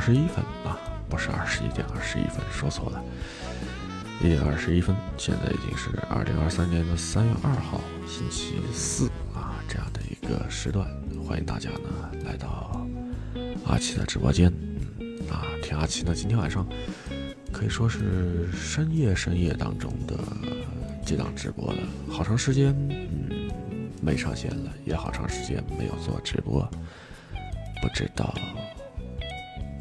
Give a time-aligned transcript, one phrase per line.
[0.00, 3.04] 二十一分啊，不是二十一点二十一分，说错了，
[4.22, 4.96] 一点二十一分。
[5.18, 10.88] 现在已经是二零二三年的三月二号星期四啊，这样的一个时段，
[11.28, 12.80] 欢迎大家呢来到
[13.66, 14.50] 阿奇的直播间
[15.30, 16.66] 啊，听阿奇呢今天晚上
[17.52, 20.16] 可以说是深夜深夜当中的
[21.04, 21.78] 这档直播了，
[22.08, 23.50] 好长时间嗯。
[24.00, 26.66] 没上线了，也好长时间没有做直播，
[27.82, 28.34] 不知道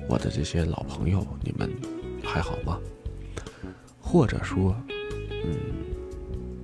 [0.10, 1.70] 我的这些老朋友你们
[2.24, 2.80] 还好吗？
[4.02, 4.76] 或者说，
[5.30, 5.56] 嗯，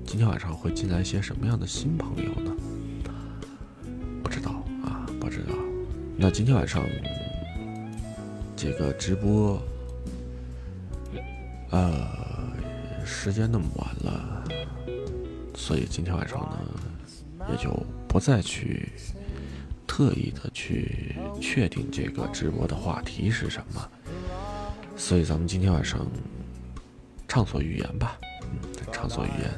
[0.04, 2.52] 今天晚上会进来一些什么样的新朋友呢？
[4.24, 4.50] 不知道
[4.84, 5.54] 啊，不知道。
[6.18, 6.84] 那今天晚上
[8.56, 9.62] 这个直播，
[11.70, 12.08] 呃，
[13.06, 14.44] 时间那么晚了，
[15.54, 16.58] 所以今天晚上呢。
[17.52, 17.70] 也就
[18.08, 18.90] 不再去
[19.96, 23.90] 特意的去确定这个直播的话题是什么，
[24.98, 26.06] 所以咱们今天晚上
[27.30, 28.60] 畅所欲言吧，嗯，
[28.92, 29.50] 畅所欲言，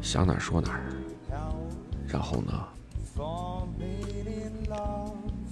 [0.00, 0.86] 想哪儿说哪儿，
[2.06, 2.52] 然后呢，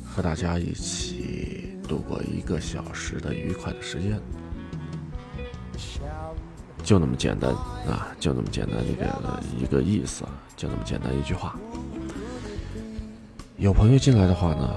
[0.06, 4.20] 和大家一起度过一个小时的愉快的时间。
[6.84, 7.50] 就那么简单
[7.88, 10.24] 啊，就那么简单一个一个意思，
[10.56, 11.58] 就那么简单一句话。
[13.64, 14.68] 有朋友进来的话呢，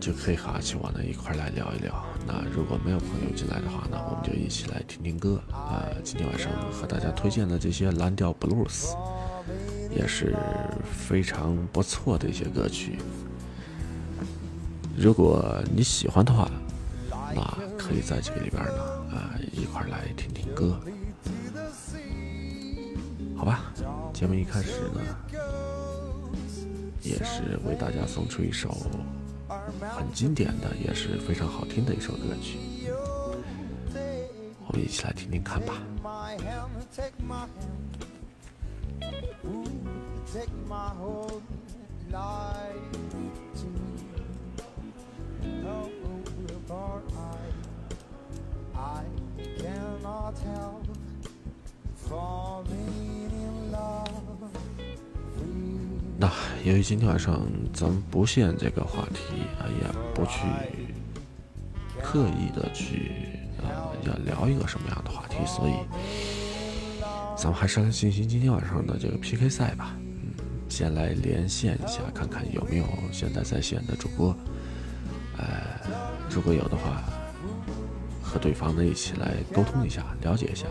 [0.00, 2.02] 就可以和阿奇我呢一块来聊一聊。
[2.26, 5.84] 那如果没有朋友进来的话呢，我们就一起来听听歌啊。
[6.02, 8.94] 今天晚上和大家推荐的这些蓝调 blues，
[9.94, 10.34] 也是
[10.90, 12.98] 非常不错的一些歌曲。
[14.96, 16.50] 如果你喜欢的话，
[17.34, 17.42] 那
[17.76, 20.80] 可以在这个里边呢啊一块来听听歌。
[23.36, 23.70] 好吧，
[24.14, 25.00] 节目一开始呢，
[27.04, 28.74] 也是为大家送出一首
[29.94, 32.58] 很经典的，也是非常好听的一首歌曲，
[34.66, 35.74] 我们一起来听听看吧。
[56.64, 60.40] 由于今天晚上咱们不限这个话题啊，也不去
[62.02, 63.12] 刻意的去
[63.58, 65.74] 啊要聊一个什么样的话题，所以
[67.36, 69.94] 咱们还是来进行今天晚上的这个 PK 赛吧。
[69.98, 70.32] 嗯，
[70.70, 74.34] 先来连线一下，看看有没有现在在线的主播。
[75.36, 75.46] 呃，
[76.30, 77.02] 如果有的话，
[78.22, 80.66] 和对方呢一起来沟通一下，了解一下。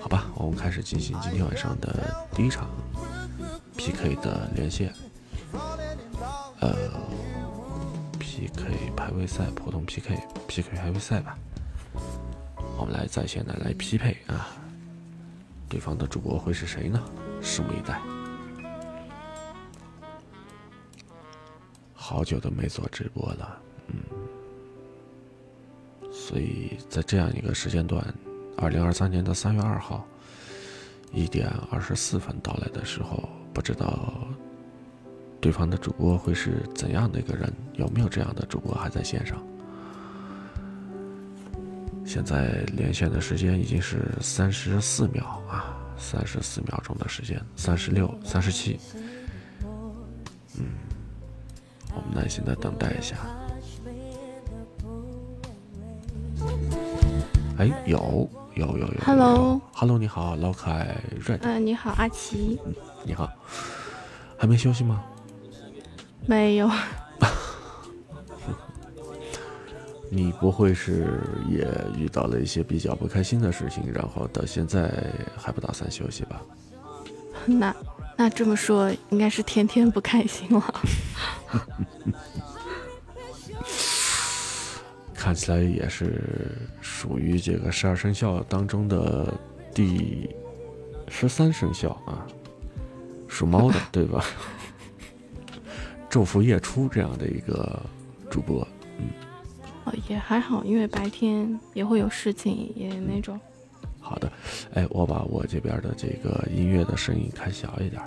[0.00, 2.70] 好吧，我们开始进行今天晚上的第一场
[3.88, 4.92] PK 的连线。
[6.60, 6.76] 呃
[8.18, 10.14] ，PK 排位赛、普通 PK、
[10.46, 11.38] PK 排位赛吧。
[12.76, 14.48] 我们来在线的来匹配啊，
[15.70, 17.02] 对方的主播会是谁呢？
[17.42, 17.98] 拭目以待。
[21.94, 24.02] 好久都没做直播了，嗯，
[26.12, 28.04] 所以在这样一个时间段。
[28.58, 30.04] 二零二三年的三月二号
[31.12, 34.08] 一点二十四分到来的时候，不知道
[35.40, 37.52] 对方的主播会是怎样的一个人？
[37.72, 39.36] 有没有这样的主播还在线上？
[42.06, 48.78] 现在连线的时间已经是三十四秒啊，三十四秒钟的时间，三十六、三十七。
[50.56, 50.66] 嗯，
[51.92, 53.16] 我们耐心的等待一下。
[57.58, 58.30] 哎，有。
[58.58, 61.38] 有有有，Hello，Hello，你好，老可爱 Red。
[61.42, 62.58] 嗯，你好，阿奇。
[63.04, 63.30] 你好，
[64.36, 65.00] 还没休息吗？
[66.26, 66.68] 没有。
[70.10, 74.92] 你不会是也遇到了一些比较不开心的事情，然后到现在
[75.36, 76.42] 还不打算休息吧？
[77.46, 77.72] 那
[78.16, 80.74] 那这么说，应该是天天不开心了。
[85.18, 89.34] 看起来也是属于这个十二生肖当中的
[89.74, 90.30] 第
[91.08, 92.24] 十三生肖啊，
[93.26, 94.24] 属猫的对吧？
[96.08, 97.82] 昼伏夜出这样的一个
[98.30, 98.66] 主播，
[98.98, 99.08] 嗯，
[99.84, 103.38] 哦，也还好，因为白天也会有事情，也那种。
[104.00, 104.32] 好的，
[104.72, 108.00] 哎，我把我这边的这个音乐的声音开小一点，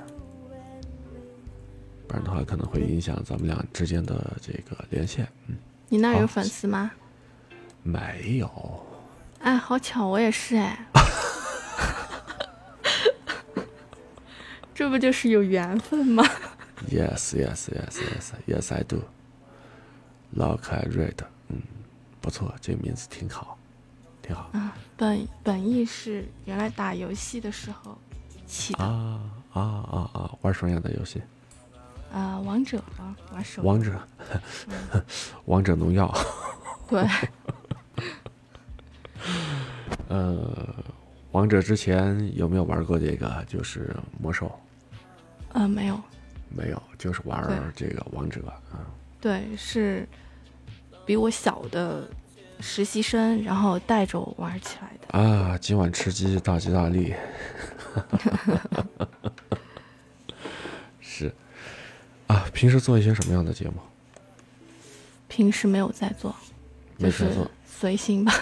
[2.07, 5.27] 不然的话可能会影响咱们俩之间的这个连线。
[5.47, 5.55] 嗯，
[5.89, 6.89] 你那有粉丝吗？
[7.83, 8.85] 没有，
[9.39, 10.85] 哎，好巧，我也是哎，
[14.73, 16.23] 这不就是有缘分吗
[16.89, 19.01] ？Yes, yes, yes, yes, yes, I do.
[20.35, 21.17] Lock I read，
[21.49, 21.61] 嗯，
[22.21, 23.57] 不错，这个名字挺好，
[24.21, 24.49] 挺好。
[24.53, 27.97] 啊，本本意是原来打游戏的时候
[28.47, 28.83] 起的。
[28.83, 29.19] 啊
[29.53, 30.31] 啊啊啊！
[30.41, 31.21] 玩什么样的游戏？
[32.13, 33.61] 啊，王者啊，玩手。
[33.63, 33.99] 王者，
[35.45, 36.09] 王者农药。
[36.87, 37.05] 对。
[40.11, 40.75] 呃，
[41.31, 43.41] 王者之前有没有玩过这个？
[43.47, 44.51] 就是魔兽。
[45.53, 45.97] 呃，没有。
[46.49, 47.41] 没有，就是玩
[47.73, 48.41] 这个王者
[48.71, 48.83] 啊。
[49.21, 50.05] 对，是
[51.05, 52.05] 比我小的
[52.59, 55.17] 实习生，然后带着我玩起来的。
[55.17, 57.13] 啊，今晚吃鸡大吉大利。
[60.99, 61.33] 是。
[62.27, 63.75] 啊，平时做一些什么样的节目？
[65.29, 66.35] 平时没有在做，
[66.99, 67.29] 就是
[67.65, 68.33] 随心吧。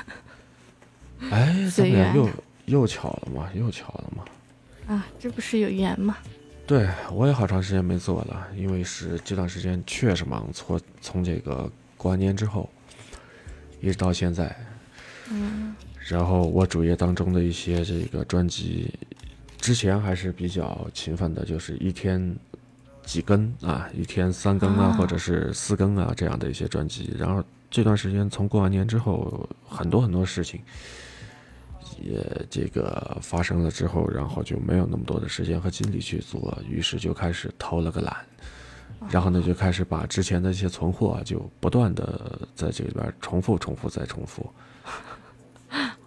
[1.31, 2.29] 哎，怎么又
[2.65, 3.49] 又巧了吗？
[3.53, 4.23] 又巧了吗？
[4.87, 6.17] 啊，这不是有缘吗？
[6.65, 12.69] 对，我也好长时间没做了，因为是这段时间确实忙，从从这个过完年之后，
[13.81, 14.55] 一直到现在。
[15.31, 15.75] 嗯。
[16.07, 18.91] 然后我主页当中的一些这个专辑，
[19.57, 22.35] 之前还是比较勤奋的，就是一天
[23.03, 27.13] 几更啊，一天三更啊，或者是四更啊这样的一些专辑。
[27.17, 30.61] 然后这段时间从过完年之后，很多很多事情。
[32.01, 38.15] 也这个发生了之后，然后就没有那么多的时间和精力去做，于是就开始偷了个懒，
[39.09, 44.49] 然后呢就开始把之前的一些存货就不断的在这里边重复、重复再重复。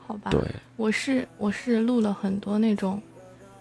[0.07, 0.41] 好吧，对，
[0.77, 3.01] 我是我是录了很多那种，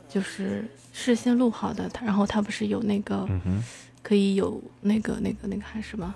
[0.10, 3.28] 就是事先录好的，然后它不是有那个，
[4.02, 6.14] 可以有那个那个那个还是什么，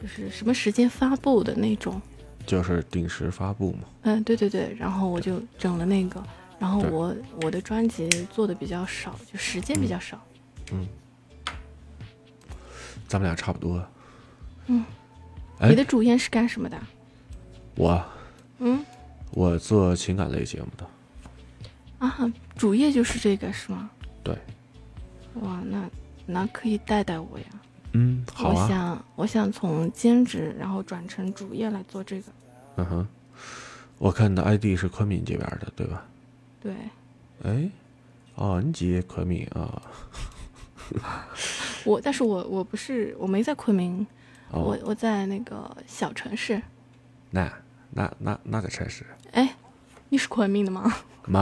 [0.00, 2.00] 就是什么时间发布的那种。
[2.46, 3.80] 就是定时发布嘛。
[4.02, 6.22] 嗯，对对对，然后我就整了那个，
[6.58, 10.22] 然后我我的专辑做的比较少，就时间比较少。
[10.72, 10.86] 嗯，
[13.08, 13.86] 咱们俩差不多。
[14.66, 14.84] 嗯，
[15.60, 16.80] 你的主业是干什么的？
[17.76, 18.04] 我，
[18.58, 18.84] 嗯，
[19.32, 20.86] 我做情感类节目的。
[21.98, 23.90] 啊，主业就是这个是吗？
[24.22, 24.36] 对。
[25.40, 25.90] 哇，那
[26.26, 27.46] 那可以带带我呀。
[27.94, 28.54] 嗯，好啊。
[28.54, 32.32] 我想，我想从兼职，然后转成主业来做这个。
[32.76, 33.06] 嗯哼，
[33.98, 36.04] 我看你的 ID 是昆明这边的，对吧？
[36.60, 36.74] 对。
[37.44, 37.70] 哎，
[38.34, 39.80] 哦，你姐昆明啊？
[41.84, 44.06] 我，但是我我不是，我没在昆明，
[44.50, 46.60] 我我在那个小城市。
[47.30, 47.50] 那
[47.90, 49.06] 那那那个城市？
[49.32, 49.54] 哎，
[50.08, 50.92] 你是昆明的吗？
[51.26, 51.38] 没，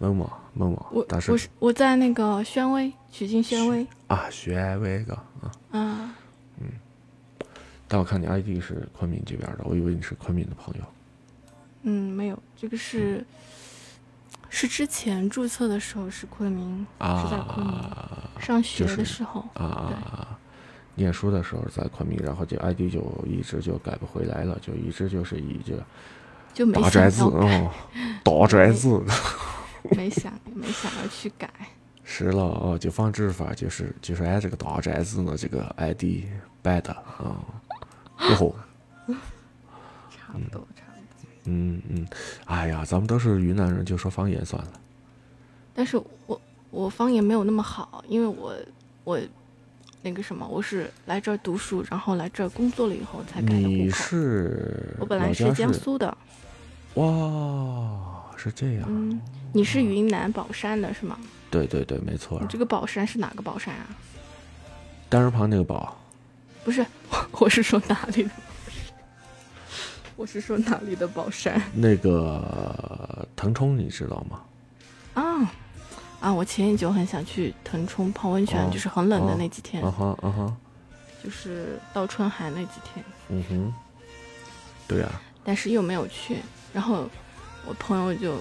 [0.00, 0.86] 没嘛没嘛。
[0.90, 2.92] 我我是我在那个宣威。
[3.12, 6.14] 曲靖宣威啊，宣威哥啊，啊，
[6.60, 6.68] 嗯，
[7.88, 10.84] 但我看你 ID 是昆明这边的，我以为你是昆明的朋友。
[11.82, 13.26] 嗯，没有，这个是
[14.48, 17.82] 是之前注册的时候是昆明，是在昆明
[18.38, 20.38] 上学的时候啊，
[20.94, 25.74] 念书的时候在昆明，然后这 ID 就一直就改不回来了，就一直就是以这
[26.54, 27.72] 就没大 宅子哦，
[28.22, 29.02] 大宅子，
[29.90, 31.50] 没想没想要去改。
[32.04, 36.24] 是了哦，就放置法就是就是按这个大宅子的这个 ID
[36.62, 37.36] 摆的啊，
[38.16, 38.54] 不好。
[40.10, 41.30] 差不多，差不多。
[41.44, 42.06] 嗯嗯，
[42.46, 44.72] 哎呀，咱们都是云南人，就说方言算了。
[45.74, 48.54] 但是我我方言没有那么好，因为我
[49.04, 49.20] 我
[50.02, 54.96] 那个什么，我是来这儿读书，然后来这儿工作了以后才改的你是？
[55.00, 56.16] 我本来是江苏的。
[56.94, 58.84] 哇，是这样。
[58.88, 59.20] 嗯，
[59.52, 61.18] 你是云南保山的是吗？
[61.50, 62.40] 对对对，没错。
[62.48, 63.86] 这个宝山是哪个宝山啊？
[65.08, 65.96] 单人旁那个宝。
[66.64, 66.84] 不是，
[67.32, 68.30] 我是说哪里的？
[70.16, 71.60] 我是说哪里的宝山？
[71.74, 74.40] 那个腾冲，你知道吗？
[75.14, 75.52] 啊
[76.20, 76.32] 啊！
[76.32, 79.82] 我前一久很想去腾冲泡温泉，就是很冷的那几天。
[79.82, 80.56] 啊哈啊哈。
[81.22, 83.04] 就是到春寒那几天。
[83.28, 83.74] 嗯哼。
[84.86, 85.08] 对呀。
[85.42, 86.36] 但是又没有去，
[86.72, 87.08] 然后
[87.66, 88.38] 我朋友就。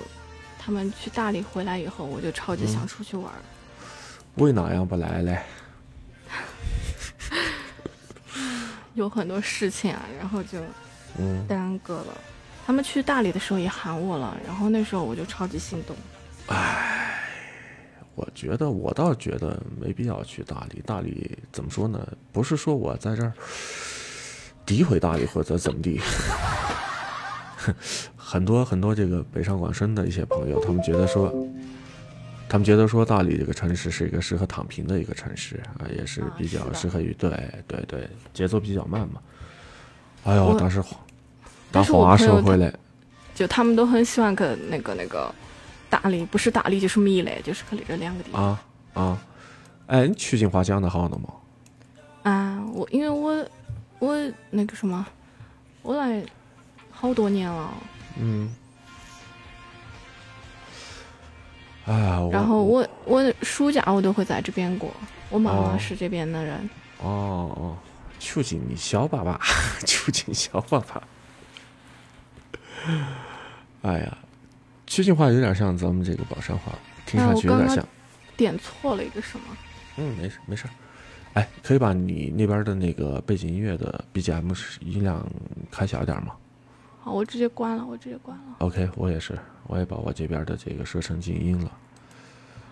[0.61, 3.31] 他们去大理回来以后，我就超级想出去玩。
[4.35, 5.39] 为哪样不来嘞？
[8.93, 10.59] 有很多事情啊，然后就
[11.17, 12.13] 嗯耽搁了。
[12.67, 15.95] 他们去大理的时候也喊我了，然后那时候我就超级心动。
[16.47, 17.17] 唉，
[18.13, 20.83] 我觉得我倒觉得没必要去大理。
[20.85, 22.05] 大理怎么说呢？
[22.33, 23.31] 不是说我在这儿
[24.67, 26.01] 诋毁大理或者怎么地。
[28.15, 31.33] 很多很多这个北上广深的一些朋友，他们觉得说，
[32.47, 37.29] 他们觉得说大理这个城市是一个适合躺平的一个城市啊，也是比较适合于对
[37.67, 39.21] 对对，节奏比较慢嘛。
[40.23, 40.83] 哎呦，但是
[41.71, 42.73] 但话说回来，
[43.35, 45.33] 就他们都很喜欢去那个那个
[45.89, 48.63] 大理，不是大理就是米勒，就是去这两个地方啊
[48.93, 49.21] 啊。
[49.87, 51.29] 哎，你曲靖话讲的好的吗？
[52.23, 53.45] 啊，我因为我
[53.99, 55.05] 我那个什么，
[55.81, 56.23] 我来
[56.99, 57.73] 好多年了。
[58.19, 58.53] 嗯。
[61.85, 64.93] 哎呀，然后我我暑假我都会在这边过，
[65.29, 66.69] 我妈妈是这边的人。
[66.99, 67.77] 哦哦，
[68.19, 69.39] 曲靖小爸爸，
[69.87, 71.01] 曲靖小爸爸。
[73.81, 74.17] 哎呀，
[74.85, 76.73] 曲靖话有点像咱们这个宝山话，
[77.05, 77.83] 听上去有点像。
[78.35, 79.57] 点错了一个什么？
[79.97, 80.65] 嗯，没事没事。
[81.33, 85.25] 哎，可以把你那边的那个背景音乐的 BGM 音量
[85.71, 86.33] 开小一点吗？
[87.01, 88.55] 好，我直接关了，我直接关了。
[88.59, 89.37] OK，我也是，
[89.67, 91.71] 我也把我这边的这个设成静音了。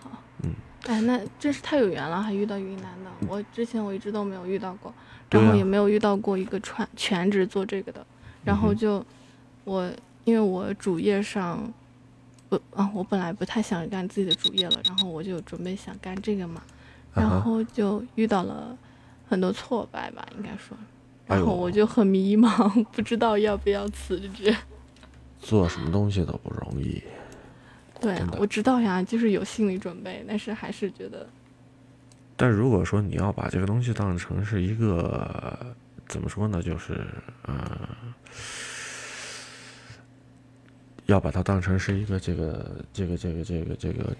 [0.02, 0.10] 好，
[0.42, 0.54] 嗯。
[0.86, 3.10] 哎，那真是太有缘了，还遇到云南的。
[3.26, 4.92] 我之前我一直都没有遇到过，
[5.30, 8.06] 然后也没有遇到过一个全全职做这个的。
[8.44, 9.04] 然后就
[9.64, 9.90] 我，
[10.24, 11.72] 因为我主页上。
[12.50, 16.62] 不啊，我本来不太想干自己的主业了，然后我就准备想干这个嘛，
[17.12, 18.74] 然后就遇到了
[19.28, 20.74] 很多挫败吧，应该说，
[21.28, 24.54] 然后我就很迷茫， 不知道要不要辞职。
[25.38, 27.02] 做什么东西都不容易。
[28.00, 31.26] 对啊，我知道呀，就是有心理准备，但是还是觉得。
[32.36, 35.74] 但如果说你要把这个东西当成是一个
[36.06, 37.06] 怎么说呢，就是
[37.46, 37.56] 嗯。
[41.06, 44.14] 要把它当成是一个这个这个这个这个这个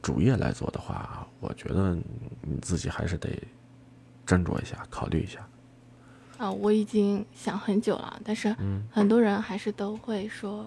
[0.00, 1.94] 主业来做的话，我觉得
[2.40, 3.28] 你自己还是得
[4.26, 5.46] 斟酌一下，考虑一下。
[6.38, 8.54] 啊，我已经想很久了，但是
[8.90, 10.66] 很多人还是都会说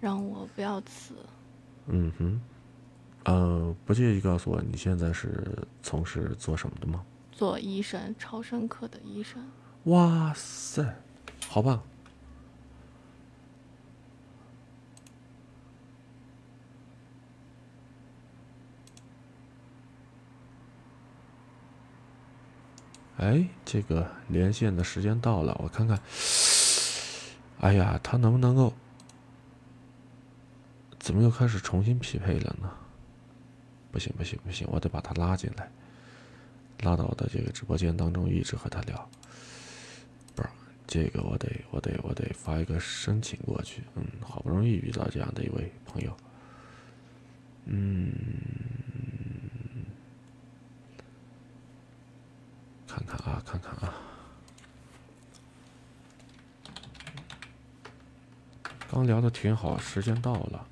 [0.00, 1.14] 让我不要辞。
[1.86, 2.40] 嗯哼，
[3.24, 5.44] 呃，不介意告诉我你现在是
[5.82, 7.04] 从事做什么的吗？
[7.30, 9.42] 做医生，超声科的医生。
[9.84, 10.84] 哇塞，
[11.48, 11.80] 好棒！
[23.18, 26.00] 哎，这个连线的时间到了，我看看。
[27.60, 28.72] 哎呀，他能不能够？
[31.00, 32.70] 怎么又开始重新匹配了呢？
[33.90, 35.68] 不行不行不行，我得把他拉进来，
[36.82, 39.08] 拉到我的这个直播间当中，一直和他聊。
[40.36, 40.48] 不是，
[40.86, 43.82] 这个我得我得我得发一个申请过去。
[43.96, 46.16] 嗯，好不容易遇到这样的一位朋友。
[47.64, 48.12] 嗯。
[53.50, 53.94] 看看啊，
[58.90, 60.66] 刚聊的挺好，时间到了，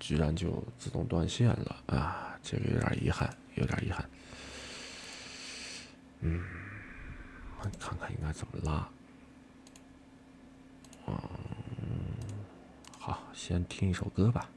[0.00, 2.36] 居然就自动断线了啊！
[2.42, 4.10] 这个有点遗憾，有点遗憾。
[6.18, 6.44] 嗯，
[7.78, 8.88] 看看应该怎么拉。
[11.06, 11.14] 嗯，
[12.98, 14.48] 好，先听一首歌吧。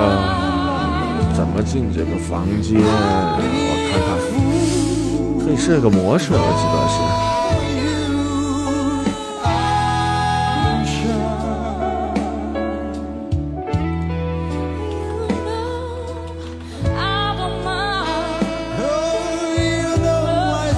[0.00, 2.80] 呃，怎么进这个房间？
[2.80, 2.86] 我
[3.90, 4.08] 看看，
[5.44, 6.96] 可以设个模式，我记得是。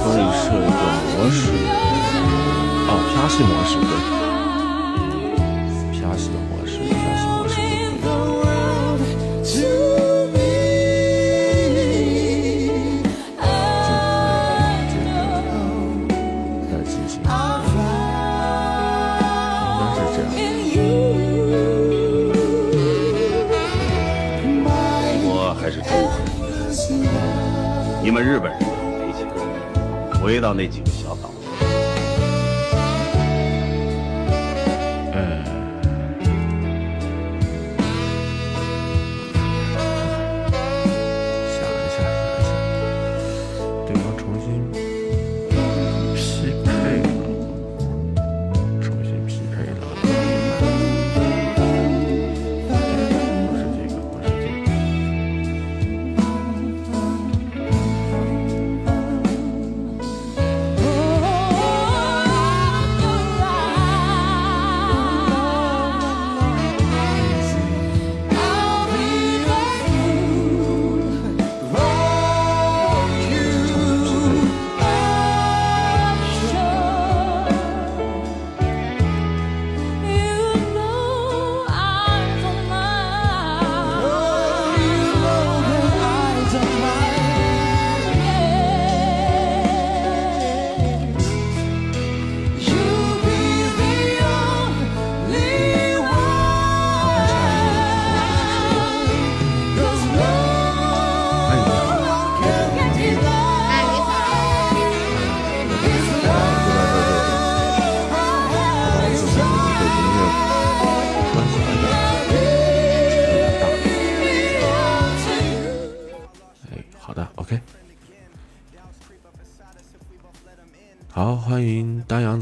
[0.02, 1.38] 可以设一个模式，
[2.88, 4.19] 哦，飘戏模式，对。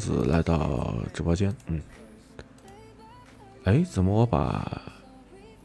[0.08, 1.82] 子来到直播间，嗯，
[3.64, 4.80] 哎，怎么我把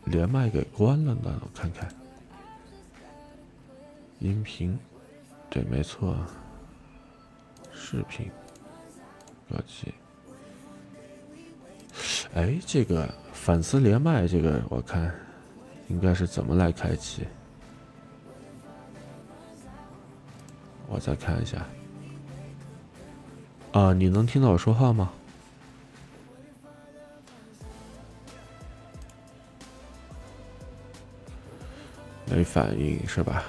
[0.03, 1.41] 连麦给关了呢？
[1.41, 1.89] 我看看，
[4.19, 4.77] 音频，
[5.49, 6.17] 对，没错，
[7.71, 8.29] 视频，
[9.49, 9.93] 高级，
[12.33, 15.09] 哎，这个粉丝连麦，这个我看
[15.87, 17.25] 应该是怎么来开启？
[20.89, 21.65] 我再看一下。
[23.73, 25.11] 啊，你能听到我说话吗？
[32.27, 33.43] 没反应是吧？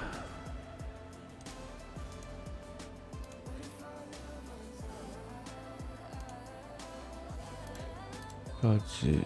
[8.61, 9.19] 高级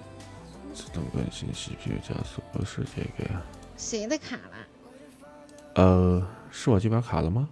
[0.73, 3.41] 自动更新 CPU 加速，不是这个呀？
[3.77, 4.57] 谁的卡了？
[5.75, 7.47] 呃，是我这边卡了吗？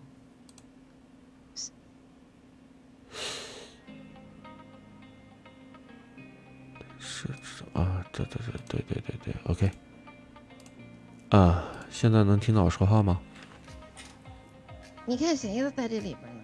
[7.74, 9.72] 啊，对对对对对对对，OK。
[11.30, 13.20] 啊，现在能听到我说话吗？
[15.06, 16.42] 你看谁在这里边呢？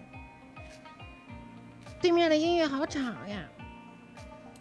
[2.00, 3.42] 对面的音乐好吵呀！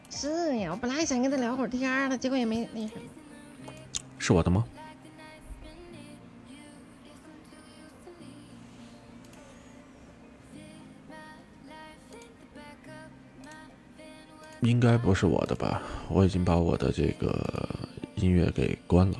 [0.09, 3.01] 是呀，我本来想跟他聊会儿天的，结果也没那什么。
[4.17, 4.65] 是我的吗？
[14.63, 15.81] 应该不是我的吧？
[16.09, 17.69] 我已经把我的这个
[18.15, 19.17] 音乐给关了。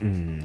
[0.00, 0.42] 嗯。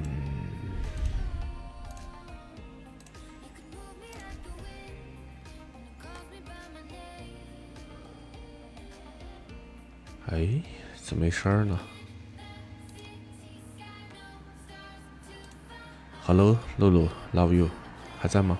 [10.28, 10.48] 哎，
[10.96, 11.78] 怎么没声呢
[16.24, 17.70] ？Hello，露露，Love you。
[18.22, 18.56] 还在吗？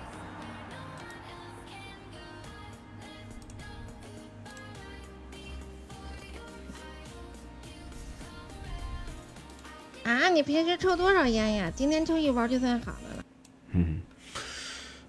[10.02, 11.70] 啊，你平时抽多少烟呀？
[11.76, 13.24] 今天抽一包就算好的了。
[13.70, 14.02] 嗯，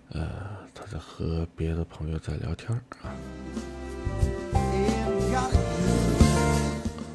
[0.10, 0.30] 呃，
[0.72, 3.10] 他在和别的朋友在聊天啊。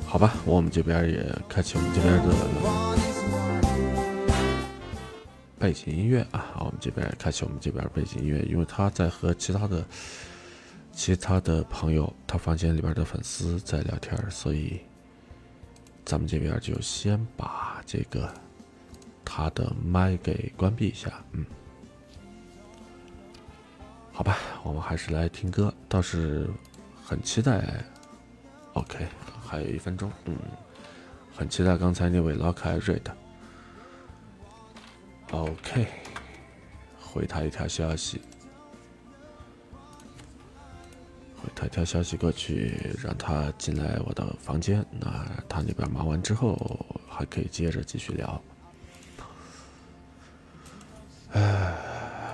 [0.09, 2.35] 好吧，我们这边也开启我们这边的。
[5.61, 9.85] 背景音乐啊，这边开启我们这边背景音乐，因为他在和其他的
[10.93, 14.81] 其他的朋友，他房间里边的粉丝在聊天，所以
[16.05, 18.33] 咱们这边就先把这个
[19.25, 21.45] 他的麦给关闭一下，嗯，
[24.13, 26.49] 好吧，我们还是来听歌，倒是
[27.05, 27.85] 很期待
[28.73, 29.07] ，OK，
[29.47, 30.37] 还有一分钟，嗯，
[31.37, 33.17] 很期待刚才那位老可爱瑞的。
[35.31, 35.87] OK，
[37.11, 38.21] 回他一条消息，
[41.43, 44.85] 回他一条消息过去，让他进来我的房间。
[45.01, 45.09] 那
[45.49, 48.43] 他那边忙完之后，还可以接着继续聊。
[51.33, 51.75] 哎，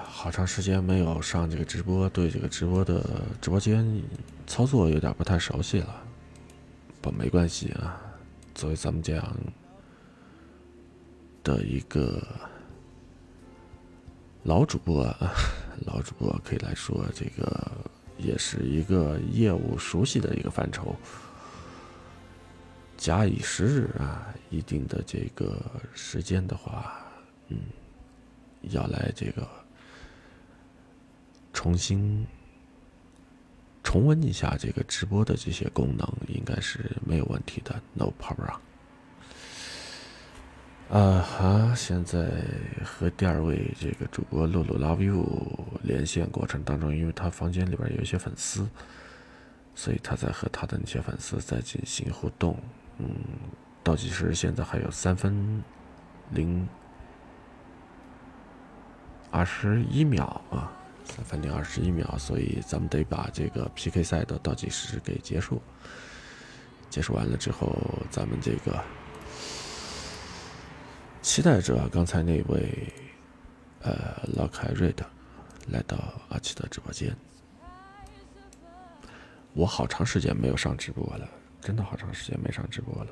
[0.06, 4.02] 好长时间没有上这个直播，对这个直播的直播间
[4.46, 6.02] 操作有点不太熟悉了。
[7.00, 8.00] 不没关系啊。
[8.54, 9.36] 作为咱们这样
[11.42, 12.22] 的一个
[14.44, 15.04] 老主播，
[15.86, 17.72] 老主播可以来说，这个
[18.18, 20.94] 也是一个业务熟悉的一个范畴。
[22.98, 25.58] 假以时日啊，一定的这个
[25.94, 27.02] 时间的话，
[27.48, 27.58] 嗯，
[28.70, 29.48] 要来这个
[31.54, 32.26] 重新
[33.82, 38.54] 重温一下这个直播的这些功能，应该是没有问题的，no problem。
[40.90, 42.30] 啊哈，现在
[42.84, 45.26] 和第二位这个主播露露 love you
[45.82, 48.68] 连线过程当中，因为他房间里边有一些粉丝，
[49.74, 52.56] 所以他在和他的那些粉丝在进行互动。
[52.98, 53.16] 嗯，
[53.82, 55.62] 倒计时现在还有三分
[56.30, 56.68] 零
[59.30, 60.70] 二十一秒啊，
[61.04, 65.60] 三分零二十一秒，所以咱们得把这个 PK 赛的倒计时给结束。
[66.88, 67.76] 结束完了之后，
[68.10, 68.80] 咱们这个
[71.24, 72.92] 期待着刚才那位
[73.80, 75.04] 呃老凯瑞的
[75.68, 75.96] 来到
[76.28, 77.16] 阿奇的直播间。
[79.54, 81.26] 我好长时间没有上直播了。
[81.62, 83.10] 真的好长时间没上直播了，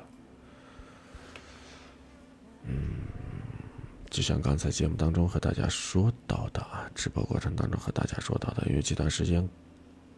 [2.65, 2.99] 嗯，
[4.11, 9.49] 就像刚才节目当中和大家说到的啊，直播过程当中和大家说到的，因为这段时间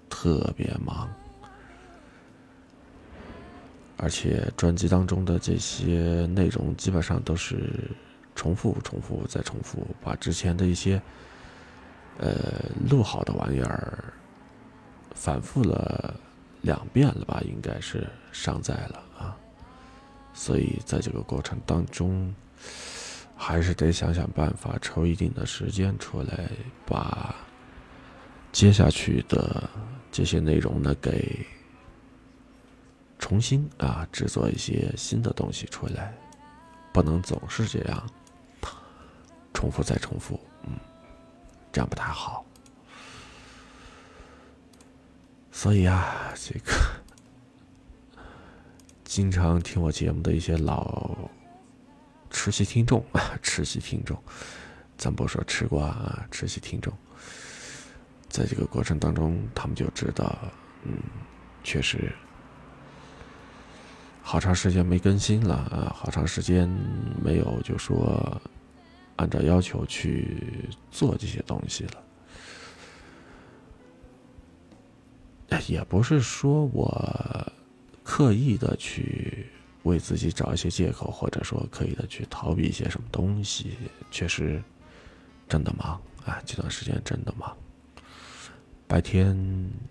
[0.09, 1.09] 特别忙，
[3.97, 7.69] 而且专辑当中的这些内容基本上都是
[8.35, 11.01] 重复、重复再重复，把之前的一些
[12.17, 12.35] 呃
[12.89, 14.03] 录好的玩意儿
[15.13, 16.13] 反复了。
[16.61, 19.37] 两遍了吧，应该是上载了啊，
[20.33, 22.33] 所以在这个过程当中，
[23.37, 26.49] 还是得想想办法，抽一定的时间出来，
[26.83, 27.35] 把
[28.51, 29.69] 接下去的
[30.11, 31.45] 这些内容呢给
[33.25, 36.13] 重新啊制作一些新的东西出来，
[36.93, 38.09] 不能总是这样
[39.51, 40.77] 重复再重复，嗯，
[41.71, 42.45] 这样不太好。
[45.51, 46.71] 所以啊，这个
[49.03, 51.17] 经常听我节目的一些老
[52.29, 54.21] 吃席听众啊，吃席听众，
[54.99, 56.93] 咱不说吃瓜啊，吃席听众，
[58.29, 60.37] 在这个过程当中，他们就知道，
[60.83, 60.99] 嗯，
[61.63, 62.13] 确实
[64.27, 66.67] 好长时间没更新了啊，好长时间
[67.23, 68.41] 没有就说
[69.17, 72.03] 按照要求去做这些东西了。
[75.67, 77.53] 也不是说我
[78.03, 79.45] 刻意的去
[79.83, 83.77] 为自己找一些借口，或者说刻意的去逃避一些什么东西，
[84.09, 84.61] 确实
[85.47, 86.41] 真的忙啊！
[86.45, 87.55] 这段时间真的忙，
[88.87, 89.37] 白天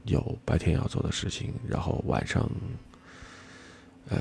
[0.04, 2.50] 有白天要做的事情，然后晚上，
[4.08, 4.18] 呃，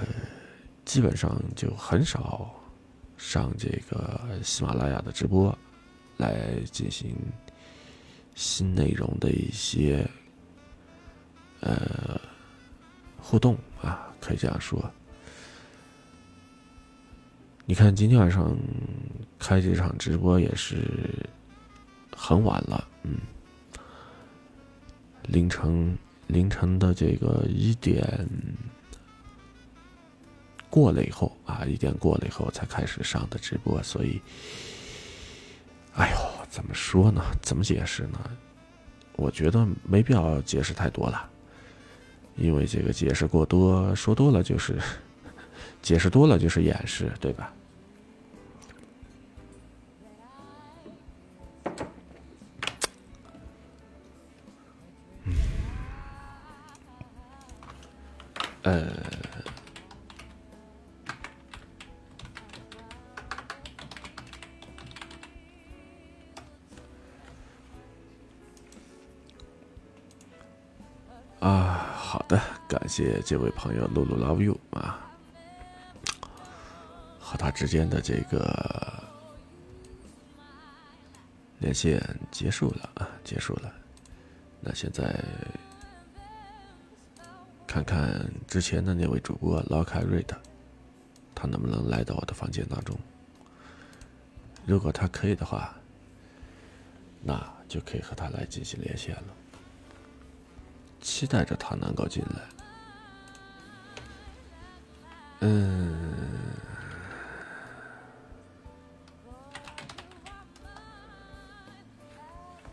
[0.86, 2.54] 基本上就很少
[3.18, 5.58] 上这个喜马拉雅的直播
[6.18, 7.16] 来进行
[8.36, 10.08] 新内容的一些。
[11.66, 12.20] 呃，
[13.18, 14.92] 互动啊，可以这样说。
[17.66, 18.54] 你看今天晚上
[19.40, 20.86] 开这场直播也是
[22.14, 23.18] 很晚了，嗯，
[25.28, 28.28] 凌晨凌晨的这个一点
[30.74, 34.20] 过了以后啊，一点过了以后才开始上的直播，所以，
[35.94, 36.18] 哎呦，
[36.50, 37.22] 怎么说呢？
[37.44, 38.20] 怎么解释呢？
[39.16, 41.30] 我觉得没必要解释太多了。
[42.38, 44.80] 因为这个解释过多，说多了就是
[45.84, 47.54] 解释多了就是掩饰，对吧？
[55.26, 55.36] 嗯，
[58.64, 59.23] 呃。
[72.94, 75.04] 谢这位朋友露露 love you 啊，
[77.20, 79.04] 和他之间的这个
[81.58, 83.74] 连线结束了啊，结束了。
[84.62, 85.20] 那现在
[87.66, 90.40] 看看之前的那位主播老凯瑞的，
[91.34, 92.96] 他能不能来到我的房间当中？
[94.68, 95.76] 如果他可以的话，
[97.24, 99.34] 那就可以和他来进行连线了。
[101.02, 102.63] 期待着他能够进来。
[105.46, 105.94] 嗯，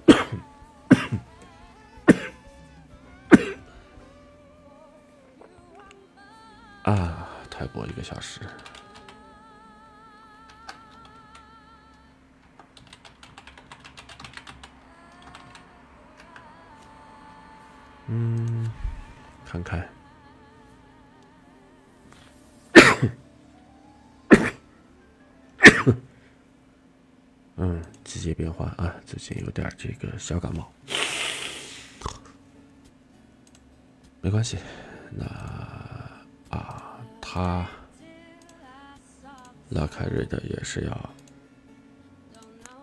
[6.84, 8.39] 啊，台播一个小时。
[29.82, 30.70] 这个小感冒，
[34.20, 34.58] 没关系。
[35.10, 35.24] 那
[36.54, 37.66] 啊，他
[39.70, 41.10] 拉凯瑞的也是要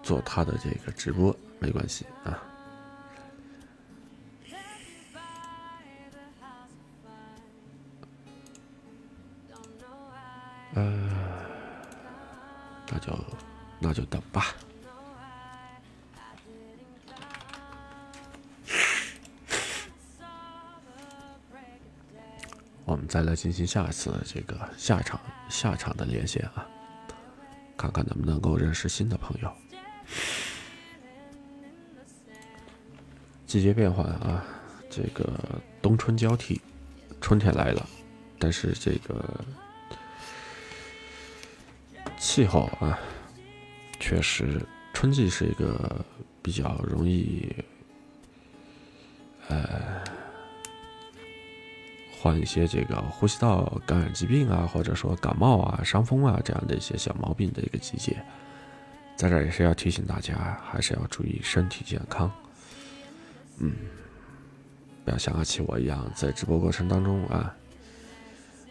[0.01, 2.41] 做他的这个直播，没关系啊。
[10.73, 11.09] 呃，
[12.91, 13.13] 那就
[13.79, 14.47] 那就等吧。
[23.17, 26.63] 再来进行下一次这个下场下场的连线啊，
[27.75, 29.51] 看看能不能够认识新的朋友。
[33.47, 34.45] 季节变换啊，
[34.87, 35.33] 这个
[35.81, 36.61] 冬春交替，
[37.19, 37.89] 春天来了，
[38.37, 39.43] 但是这个
[42.19, 42.99] 气候啊，
[43.99, 44.61] 确实
[44.93, 46.05] 春季是一个
[46.43, 47.51] 比较容易，
[49.47, 49.86] 呃。
[52.27, 58.21] 患一些这个呼吸道感染疾病啊，或者说感冒啊、伤风啊这样的一些小毛病的一个季节，
[59.15, 62.29] 在这也是要提醒大家，还是要注意身体健康。
[63.59, 63.73] 嗯，
[65.05, 67.55] 不要像阿奇我一样，在直播过程当中啊，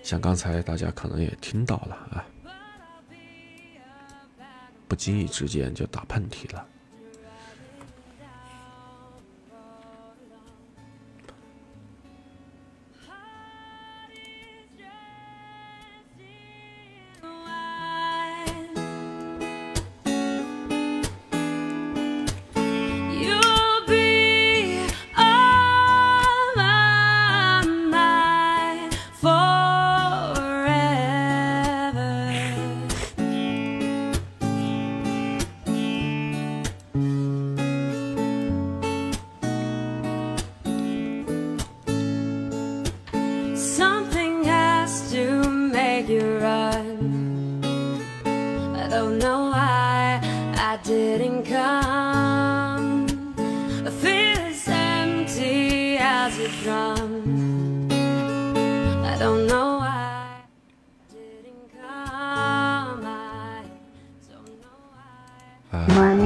[0.03, 2.27] 像刚才大家可能也听到了啊，
[4.87, 6.67] 不经意之间就打喷嚏了。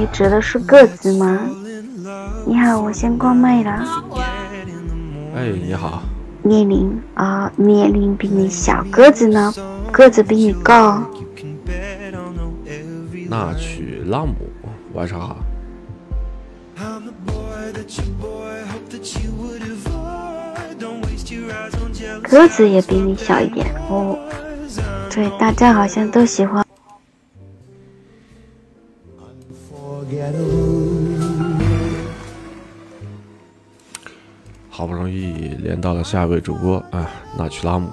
[0.07, 1.39] 指的是个子吗？
[2.45, 4.03] 你好，我先挂麦了。
[5.35, 6.01] 哎，你好。
[6.43, 9.53] 年龄啊，年龄比你小，个子呢？
[9.91, 11.03] 个子比你高。
[13.29, 14.33] 那曲拉姆，
[14.93, 15.37] 晚上好。
[22.23, 24.17] 个子也比你小一点哦。
[25.13, 26.65] 对，大家好像都喜欢。
[36.03, 37.91] 下一位主播啊，纳曲拉姆。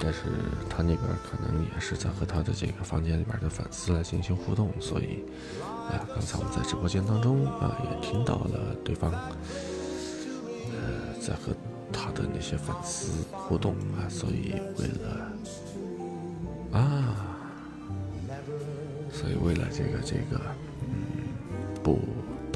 [0.00, 0.20] 但是
[0.68, 1.00] 他那边
[1.30, 5.24] 可能也是在和他的这个房间里边的粉丝来进行互动，所以
[5.88, 9.30] 啊，刚才我们在直播间当中啊，也听到了对方呃
[11.20, 11.54] 在和
[11.92, 17.28] 他的那些粉丝互动啊，所以为了啊。
[19.12, 20.40] 所以，为了这个这个，
[20.80, 20.86] 嗯，
[21.82, 22.00] 不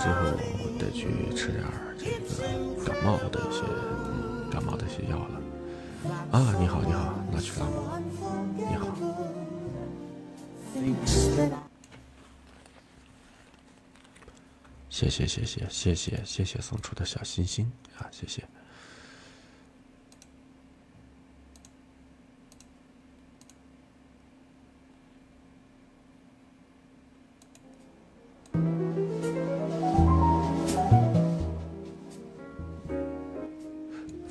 [0.00, 0.20] 最后
[0.78, 1.62] 得去吃点
[1.98, 3.60] 这个感冒的一些
[4.50, 5.40] 感冒的一些药了。
[6.32, 8.00] 啊，你好，你好，那去按摩？
[8.56, 8.96] 你好。
[14.88, 18.42] 谢谢谢谢谢谢谢谢送出的小心心啊，谢谢。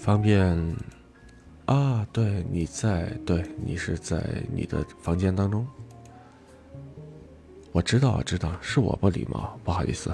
[0.10, 0.76] 方便
[1.68, 2.04] 啊？
[2.12, 4.20] 对，你在，对你是在
[4.52, 5.68] 你的房间当中。
[7.72, 10.12] 我知道，知道，是我不礼貌，不好意思。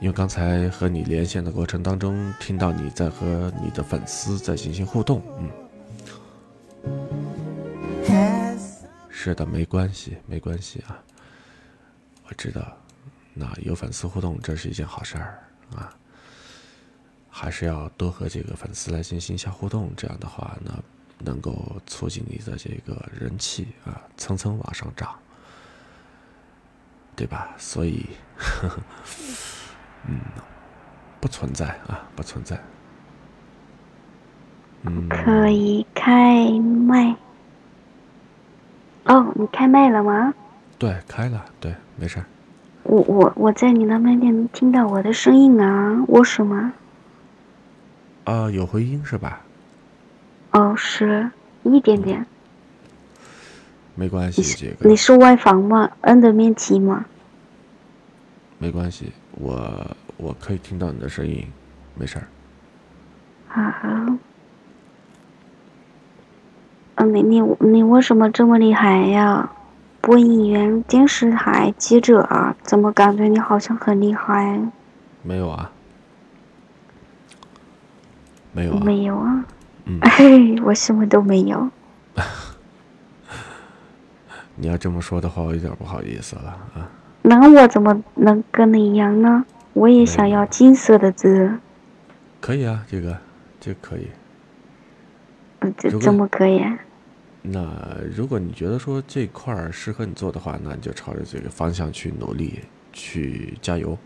[0.00, 5.48] 因为刚才和你连线的过程当中，听到你在和你的粉丝在进行互动，嗯，
[9.08, 10.98] 是的，没关系，没关系啊。
[12.28, 12.76] 我知道，
[13.32, 15.38] 那有粉丝互动，这是一件好事儿
[15.76, 15.96] 啊。
[17.38, 20.72] 还是要多和这个粉丝来进行一下互动，这样的话呢，
[21.18, 25.14] 能够促进你的这个人气啊，蹭蹭往上涨，
[27.14, 27.50] 对吧？
[27.58, 28.06] 所以，
[28.38, 28.80] 呵呵。
[30.08, 30.18] 嗯，
[31.20, 32.58] 不存在啊，不存在。
[34.84, 37.14] 嗯，可以开麦。
[39.04, 40.32] 哦，你开麦了吗？
[40.78, 42.24] 对，开了，对，没事。
[42.84, 46.72] 我我我在你那边能听到我的声音啊，我是吗？
[48.26, 49.40] 啊，有回音是吧？
[50.50, 51.30] 哦，是
[51.62, 52.26] 一点点。
[53.94, 54.88] 没关系，这个。
[54.88, 55.88] 你是外房吗？
[56.00, 57.04] 摁的面积吗？
[58.58, 59.12] 没关系。
[59.38, 61.46] 我我可以听到你的声音，
[61.94, 62.26] 没事儿。
[63.48, 63.88] 好。
[66.96, 69.48] 嗯，你你你为什么这么厉害呀？
[70.00, 74.60] 播音员、电视台记者啊，怎么感觉你好像很厉害？
[75.22, 75.70] 没有啊。
[78.56, 78.80] 没有啊。
[78.82, 79.44] 没有啊。
[79.84, 80.00] 嗯。
[80.64, 81.68] 我什么都没有。
[84.56, 86.88] 你要这么说的话，我有点不好意思了啊。
[87.20, 89.44] 那我怎么能跟你一样呢？
[89.74, 91.58] 我也想要金色的字。
[92.40, 93.18] 可以啊，这个，
[93.60, 94.08] 这可以。
[95.60, 96.64] 嗯，这怎么可以？
[97.42, 97.68] 那
[98.16, 102.60] 如果你觉得说这块儿适合你做的话，那你就朝着这个方向去努力，
[102.94, 103.98] 去加油。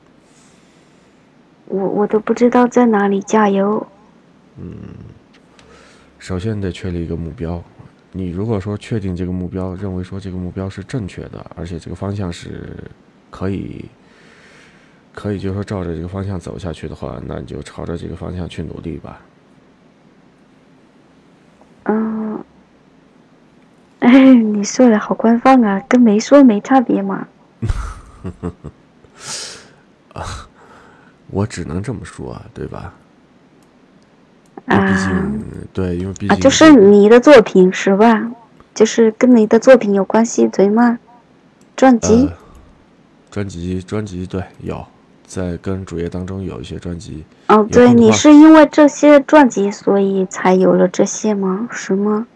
[1.66, 3.86] 我我都不知道在哪里加油。
[4.60, 4.76] 嗯，
[6.18, 7.62] 首先得确立一个目标。
[8.12, 12.76] 你如果说确定这个目标，认为说这个目标是正确的，而且这个方向是。
[13.32, 13.84] 可以，
[15.14, 19.20] 可以，就是说照着这个方向走下去的话，那你就朝着这个方向去努力吧。
[21.84, 22.44] 嗯，
[24.00, 27.28] 哎，你说的好官方啊，跟没说没差别嘛。
[30.12, 30.24] 啊，
[31.30, 32.92] 我只能这么说，对吧？
[34.70, 38.30] 啊，毕竟对，因为毕竟就是你的作品是吧？
[38.74, 40.98] 就是跟你的作品有关系，对吗？
[41.76, 42.30] 专辑。
[43.30, 44.84] 专辑，专辑，对，有
[45.24, 47.24] 在跟主页当中有一些专辑。
[47.46, 51.68] 哦，对，你是因为这些专辑，所以才有了这些吗？
[51.70, 52.26] 是吗？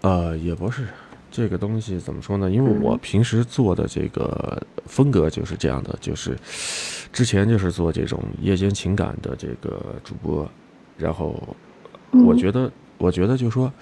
[0.00, 0.86] 呃，也不是，
[1.30, 2.50] 这个东西怎么说呢？
[2.50, 6.36] 因为我平时做的这个风格就是这样的，就是
[7.12, 10.50] 之前就是做这种夜间情感的这个主播，
[10.96, 11.56] 然后
[12.10, 13.72] 我觉得，我觉得就说。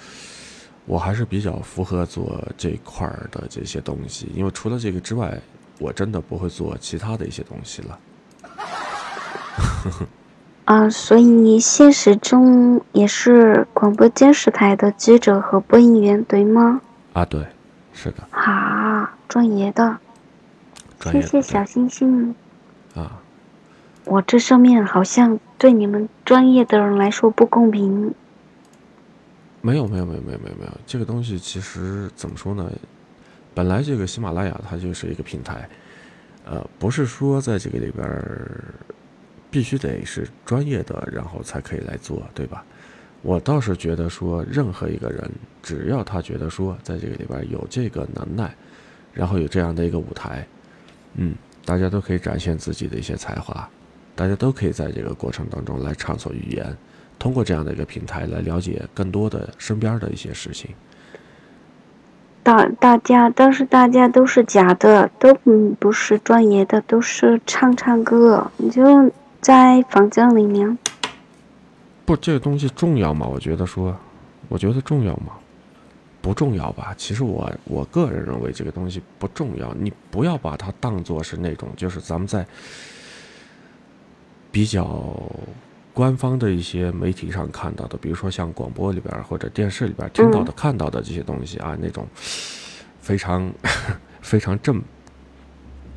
[0.86, 5.38] 我还是比较符合做这块儿的这些东西，因为除了这个之外，
[5.78, 7.98] 我真的不会做其他的一些东西了。
[10.64, 16.80] 啊，所以你现实中也是广播电视台的记者和播音员，对吗？
[17.12, 17.46] 啊，对，
[17.92, 18.26] 是的。
[18.30, 19.96] 好，专业的。
[21.12, 22.34] 谢谢小星星。
[22.96, 23.20] 啊。
[24.06, 28.14] 我这上面好像对你们专业的人来说不公平。
[29.60, 32.72] 没有没有没有没有没有没有，这个东西其实怎么说呢？
[33.54, 35.68] 本来这个喜马拉雅它就是一个平台，
[36.46, 38.08] 呃，不是说在这个里边
[39.50, 42.64] 必须得是专业的，然后才可以来做，对吧？
[43.20, 45.30] 我倒是觉得说，任何一个人
[45.62, 48.50] 只要他觉得说，在这个里边有这个能耐，
[49.12, 50.46] 然后有这样的一个舞台，
[51.16, 51.34] 嗯，
[51.66, 53.68] 大家都可以展现自己的一些才华，
[54.20, 56.76] 大家都可以在这个过程当中来畅所欲言。
[57.18, 60.74] 通过这样的一个平台来了解更多的身边的一些事情。
[62.42, 68.50] 大大家，但是大家都是假的，都不不是专业的，都是唱唱歌。
[68.58, 69.10] 你就
[69.40, 70.76] 在房间里面。
[72.04, 73.26] 不，这个东西重要吗？
[73.26, 73.96] 我觉得说，
[74.50, 75.32] 我觉得重要吗？
[76.20, 76.92] 不重要吧。
[76.98, 79.72] 其实我我个人认为这个东西不重要。
[79.72, 82.46] 你不要把它当做是那种，就是咱们在
[84.50, 85.14] 比较。
[85.92, 92.06] 官方的一些媒体上看到的，比如说像广播里边或者电视里边听到的、看到的这些东西啊，那种
[93.00, 93.52] 非常
[94.22, 94.80] 非常正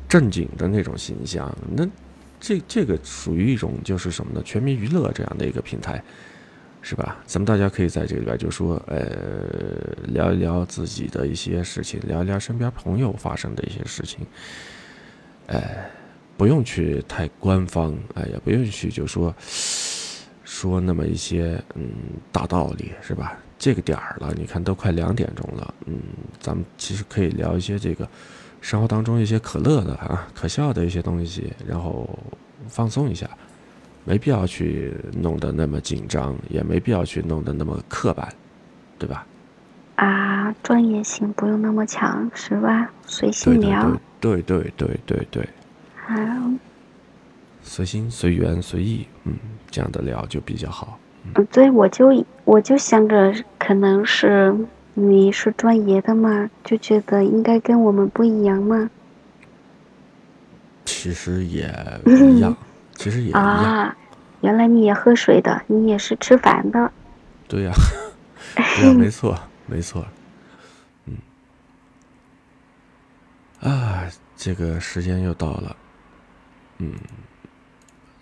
[0.08, 1.88] 正经的那种形象，那
[2.40, 4.42] 这这个属于一种就是什么呢？
[4.44, 6.02] 全民娱乐这样的一个平台，
[6.82, 7.16] 是吧？
[7.24, 9.00] 咱们大家可以在这里边就说，呃，
[10.08, 14.26] 聊一聊自己的一些事情，聊一聊身边朋友发生的一些事情，
[15.46, 15.88] 哎。
[16.36, 19.34] 不用去太官方，哎也，不用去就说
[20.44, 21.90] 说那么一些嗯
[22.32, 23.36] 大道理，是吧？
[23.58, 25.98] 这个点儿了，你看都快两点钟了，嗯，
[26.40, 28.06] 咱们其实可以聊一些这个
[28.60, 32.08] 生活当中一些可乐的啊、可笑的一些东西，然后
[32.68, 33.30] 放松一下，
[34.04, 38.28] 没必要去弄得那么紧张，也没必要去弄得那么刻板，
[38.98, 39.24] 对吧？
[39.96, 42.90] 啊，专业性不用那么强，是吧？
[43.06, 43.98] 随性聊。
[44.20, 45.48] 对对对对对。
[46.06, 46.14] 好。
[47.62, 49.34] 随心随缘随意，嗯，
[49.70, 50.98] 这样的聊就比较好。
[51.34, 54.54] 嗯，对，我就我就想着，可能是
[54.92, 58.90] 你是专业的嘛，就觉得应该跟我们不一样嘛。
[60.84, 61.62] 其实也
[62.04, 62.54] 一样，
[62.96, 63.42] 其实也一样。
[63.42, 63.96] 啊，
[64.42, 66.92] 原来你也喝水的，你也是吃饭的。
[67.48, 67.72] 对呀，
[68.54, 70.04] 对呀，没错，没错。
[71.06, 71.16] 嗯。
[73.60, 74.04] 啊，
[74.36, 75.74] 这个时间又到了。
[76.78, 76.94] 嗯。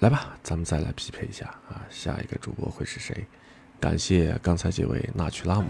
[0.00, 1.86] 来吧，咱们再来匹配一下啊！
[1.88, 3.24] 下一个主播会是谁？
[3.78, 5.66] 感谢刚才这位纳曲拉姆。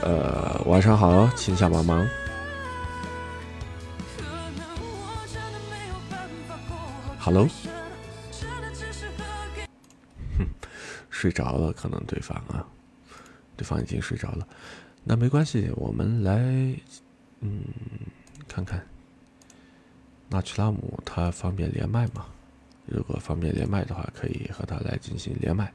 [0.00, 2.06] 呃，晚上好，请下帮忙。
[7.18, 7.48] Hello。
[10.38, 10.46] 哼，
[11.10, 12.64] 睡着了，可能对方啊，
[13.56, 14.46] 对方已经睡着了。
[15.02, 16.36] 那没关系，我们来，
[17.40, 17.64] 嗯，
[18.48, 18.84] 看看。
[20.30, 22.26] 纳曲拉姆他方便连麦吗？
[22.90, 25.70] 如果方便连麦的话，可以和他来进行连麦。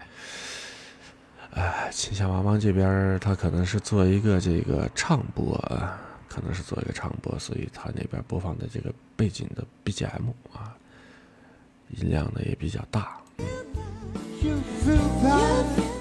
[1.54, 10.76] 哎，秦夏茫茫这边他可能是做一个这个唱播啊，可能是做一个唱播，所以他那边播放的这个背景的 BGM 啊，
[11.90, 13.20] 音量呢也比较大。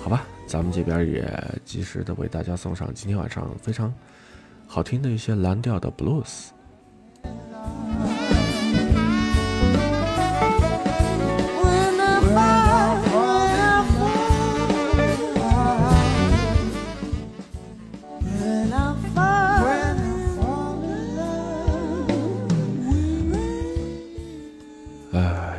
[0.02, 3.92] 好吧，咱们这边也及时的为大家送上今天晚上非常
[4.66, 6.48] 好听的一些蓝调的 blues。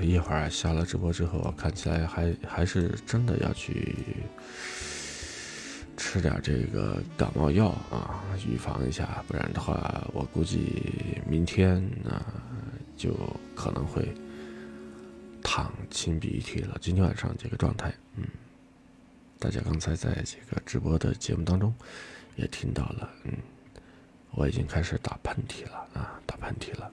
[0.02, 4.06] 一会儿下了直播之后，看起来还还是真的要去
[6.14, 10.84] 吃点这个感冒药啊，预防一下，不然的话，我估计
[11.28, 12.22] 明天啊
[12.96, 13.18] 就
[13.56, 14.14] 可能会
[15.42, 16.78] 淌清鼻涕了。
[16.80, 18.28] 今天晚上这个状态，嗯，
[19.40, 21.74] 大家刚才在这个直播的节目当中
[22.36, 23.34] 也听到了，嗯，
[24.34, 26.92] 我已经开始打喷嚏了啊，打喷嚏了。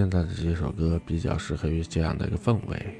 [0.00, 2.96] 现在的这首歌比较适合于这样的一个氛围。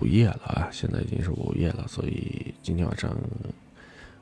[0.00, 3.14] 午夜了啊，现在已经是午夜了，所以今天晚上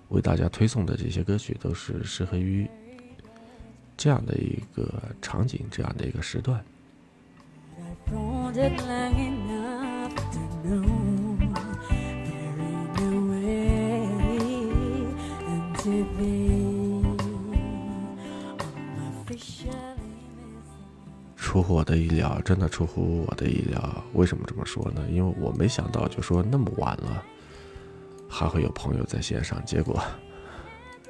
[0.08, 2.68] 为大家推送的这些歌曲都是适合于
[3.96, 6.60] 这样的一个场景、这样的一个时段。
[21.36, 24.04] 出乎我的意料，真的出乎我的意料。
[24.14, 25.06] 为什么这么说呢？
[25.10, 27.22] 因为我没想到，就说那么晚了，
[28.28, 29.64] 还会有朋友在线上。
[29.64, 30.02] 结果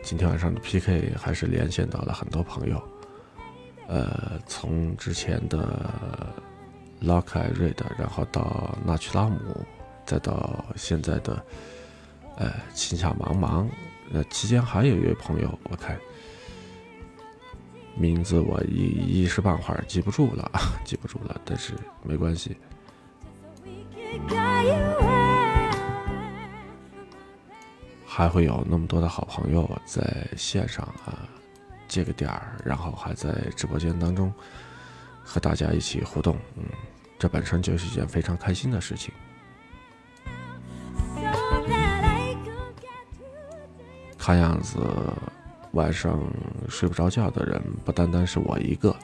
[0.02, 2.82] 今天晚上的 PK 还是连线到了很多朋友。
[3.88, 5.90] 呃，从之前的
[7.02, 9.38] Lock 艾瑞的，然后到纳曲拉姆，
[10.04, 11.44] 再到现在的
[12.36, 13.68] 呃青夏茫茫。
[14.12, 15.96] 呃，期间还有一位朋友，我看。
[17.96, 20.50] 名字我一一时半会儿记不住了，
[20.84, 22.56] 记不住了，但是没关系。
[28.06, 31.28] 还会有那么多的好朋友在线上啊，
[31.88, 34.32] 这个点儿，然后还在直播间当中
[35.22, 36.64] 和大家一起互动，嗯，
[37.18, 39.12] 这本身就是一件非常开心的事情。
[44.18, 44.78] 看样子。
[45.76, 46.18] 晚上
[46.70, 48.96] 睡不着觉的人不单单是我一个。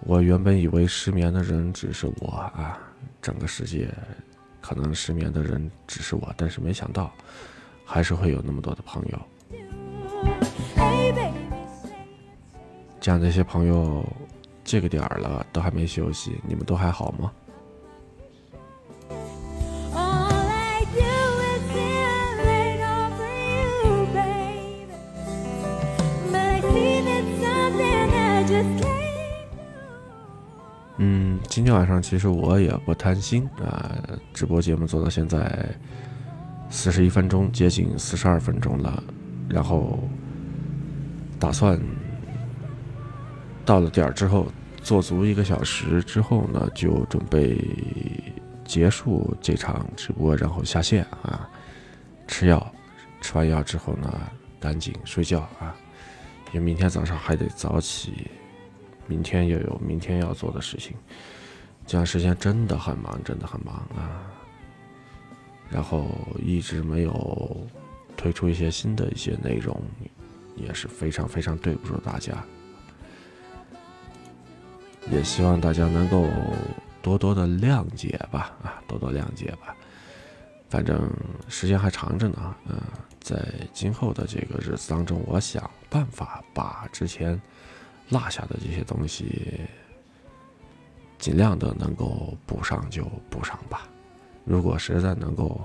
[0.00, 2.80] 我原本以为失眠的人只是我啊，
[3.20, 3.92] 整个世界
[4.62, 7.12] 可能失眠的人只是我，但是没想到
[7.84, 9.20] 还是会有那么多的朋友。
[13.20, 14.04] 这些朋友，
[14.70, 17.32] 这个点儿了都还没休息，你们都还好吗？
[30.98, 33.96] 嗯，今天晚上其实我也不贪心啊，
[34.34, 35.66] 直播节目做到现在
[36.68, 39.02] 四十一分钟，接近四十二分钟了，
[39.48, 39.98] 然后
[41.40, 41.80] 打算
[43.64, 44.46] 到了点儿之后
[44.88, 47.62] 做足一个小时之后呢，就准备
[48.64, 51.46] 结束这场直播，然后下线啊，
[52.26, 52.72] 吃药，
[53.20, 54.18] 吃完药之后呢，
[54.58, 55.76] 赶紧睡觉啊，
[56.46, 58.30] 因为明天早上还得早起。
[59.06, 60.96] 明天又有明天要做的事情，
[61.86, 64.24] 这段时间真的很忙，真的很忙啊。
[65.68, 66.06] 然后
[66.42, 67.66] 一直没有
[68.16, 69.78] 推出一些新的一些内容，
[70.56, 72.42] 也是非常非常对不住大家。
[75.10, 76.26] 也希望大家能够
[77.02, 79.74] 多多的谅解吧，啊，多多谅解吧。
[80.68, 81.10] 反正
[81.48, 82.80] 时间还长着呢，嗯，
[83.20, 83.42] 在
[83.72, 87.40] 今后的这个日子当中，我想办法把之前。
[88.10, 89.60] 落下的这些东西，
[91.18, 93.86] 尽量的能够补上就补上吧。
[94.46, 95.60] 如果实在能够，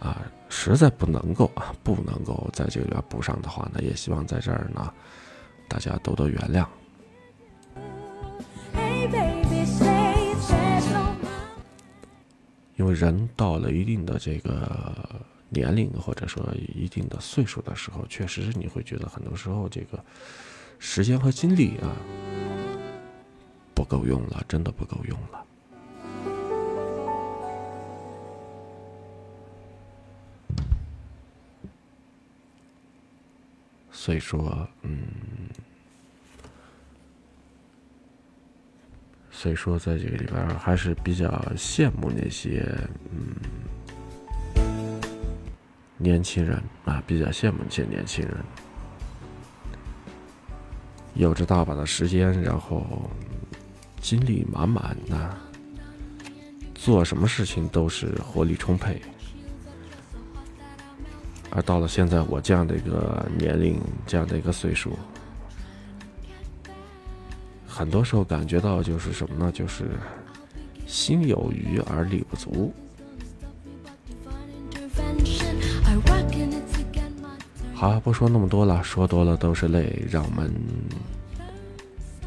[0.00, 4.92] 啊，实在不能够啊，不能够在这里边补上的话，那也希望在这儿呢，
[5.68, 6.66] 大家多多原谅。
[12.76, 16.42] 因为人到了一定的这个年龄，或者说
[16.74, 20.02] 一定的岁数的时候，确实是你会觉得很多时候这个。
[20.82, 21.92] 时间和精力啊，
[23.74, 25.44] 不够用了，真的不够用了。
[33.92, 35.02] 所以说，嗯，
[39.42, 41.26] 所以说，在这个里边还是比较
[41.56, 42.62] 羡慕那些
[43.10, 43.34] 嗯
[45.96, 48.36] 年轻人啊，比较羡慕那些年轻人。
[51.14, 53.10] 有着大把的时间，然后
[54.02, 55.34] 精力满满的，
[56.74, 59.00] 做什么事情都是活力充沛。
[61.48, 64.98] 而到了现在我这样的一个年龄，这样的一个岁数，
[67.72, 69.50] 很多时候感觉到就是什么呢？
[69.52, 69.84] 就是
[70.86, 72.74] 心有余而力不足。
[77.72, 80.04] 好，不说那么多了，说多了都是泪。
[80.10, 80.52] 让我们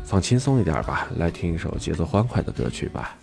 [0.04, 3.16] 放轻松一点吧，来听一首节奏欢快的歌曲吧。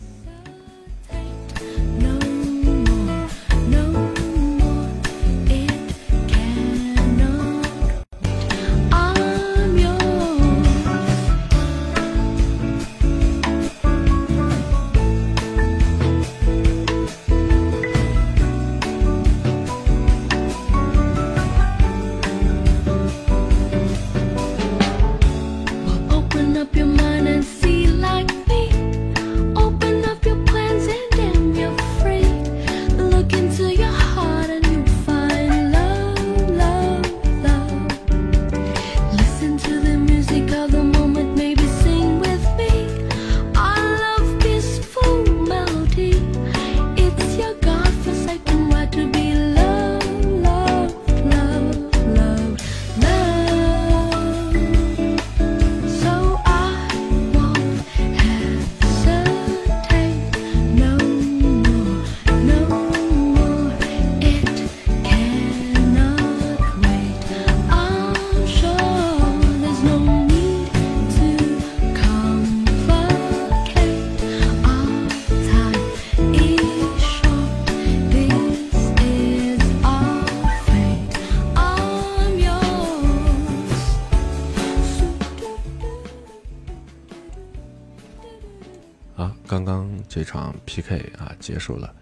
[90.71, 91.93] PK 啊结束了，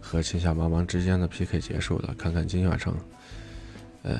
[0.00, 2.14] 和青夏茫茫之间的 PK 结束了。
[2.16, 2.96] 看看今天晚上，
[4.04, 4.18] 呃，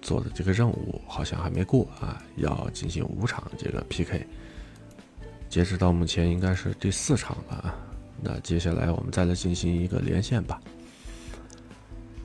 [0.00, 4.24] 做的这个任务好像还没过啊，要进行五场这个 PK。
[5.48, 7.74] 截止到目前应该是第四场了啊。
[8.22, 10.60] 那接下来我们再来进行一个连线吧，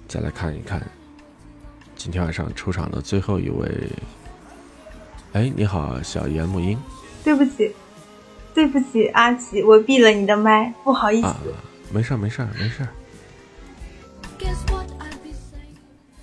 [0.07, 0.86] 再来看一看
[1.95, 3.89] 今天晚上出场的最后一位。
[5.32, 6.78] 哎，你好，小严木英。
[7.24, 7.74] 对不起。
[8.54, 11.28] 对不起，阿奇，我闭了你的麦，不好意思。
[11.91, 12.89] 没事儿，没事儿，没事儿，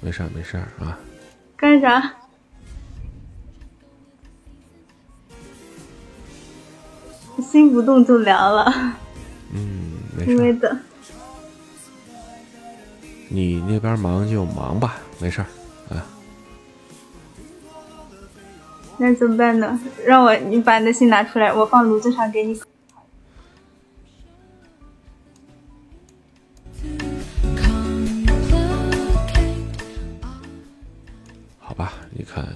[0.01, 0.99] 没事儿，没事儿啊。
[1.57, 2.13] 干啥？
[7.43, 8.73] 心不动就凉了。
[9.53, 10.59] 嗯，没因为事。
[10.61, 10.79] 的，
[13.29, 15.47] 你那边忙就忙吧，没事儿。
[19.03, 19.81] 那怎么办呢？
[20.05, 22.61] 让我你把你的信拿出来，我放炉子上给你。
[31.59, 32.47] 好吧，你看，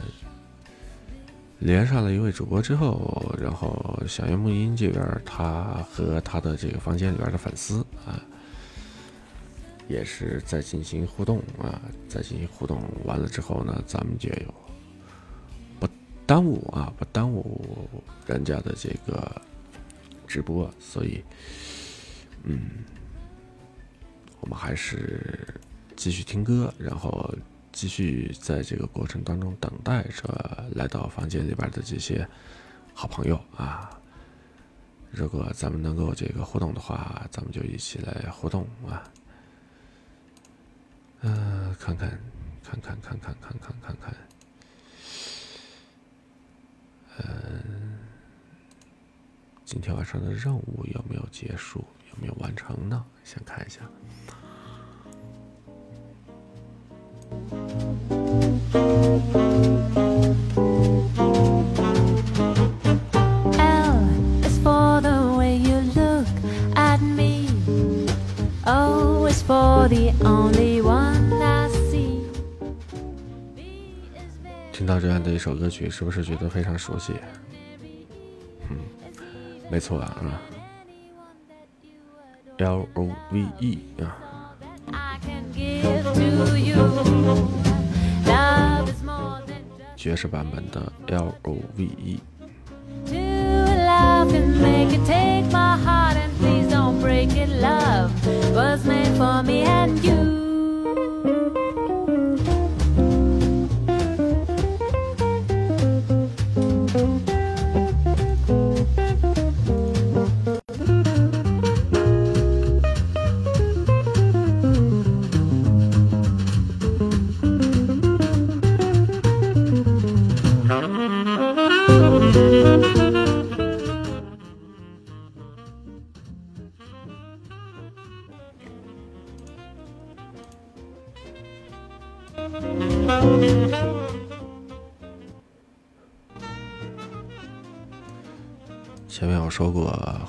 [1.61, 8.21] 连上了一位主播之后，然后小月木音这边，他和他的这个房间里边的粉丝啊，
[9.89, 14.55] 也是在进行互动啊，在进行互动完了之后呢，咱们就有
[16.27, 17.61] 耽误啊，不耽误
[18.27, 19.43] 人家的这个
[20.27, 21.23] 直播，所以，
[22.45, 22.85] 嗯，
[24.41, 25.61] 我们还是
[25.97, 27.35] 继续听歌，然后
[27.73, 32.27] 继续在这个过程当中等待着来到房间里边的这些
[32.95, 33.91] 好朋友啊。
[35.11, 39.05] 如果咱们能够这个互动的话，咱们就一起来互动啊。
[41.21, 42.11] 嗯、看看，
[42.63, 44.15] 看看，看看，看看，看看，
[47.19, 47.99] 嗯、
[49.65, 51.85] 今天晚上的任务有没有结束？
[52.11, 53.05] 有没有完成呢？
[53.23, 53.81] 先看一下。
[69.87, 70.24] The
[74.85, 77.15] 听到这样的一首歌曲，是不是觉得非常熟悉？
[78.69, 78.77] 嗯，
[79.71, 80.15] 没错啊
[82.59, 82.87] ，Love
[84.03, 84.15] 啊，
[89.97, 91.33] 爵士版本的 Love。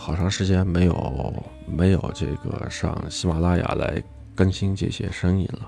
[0.06, 4.00] 好长时间没有没有这个上喜马拉雅来
[4.36, 5.68] 更新这些声音了，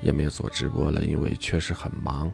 [0.00, 2.30] 也没有做直播了，因为确实很忙。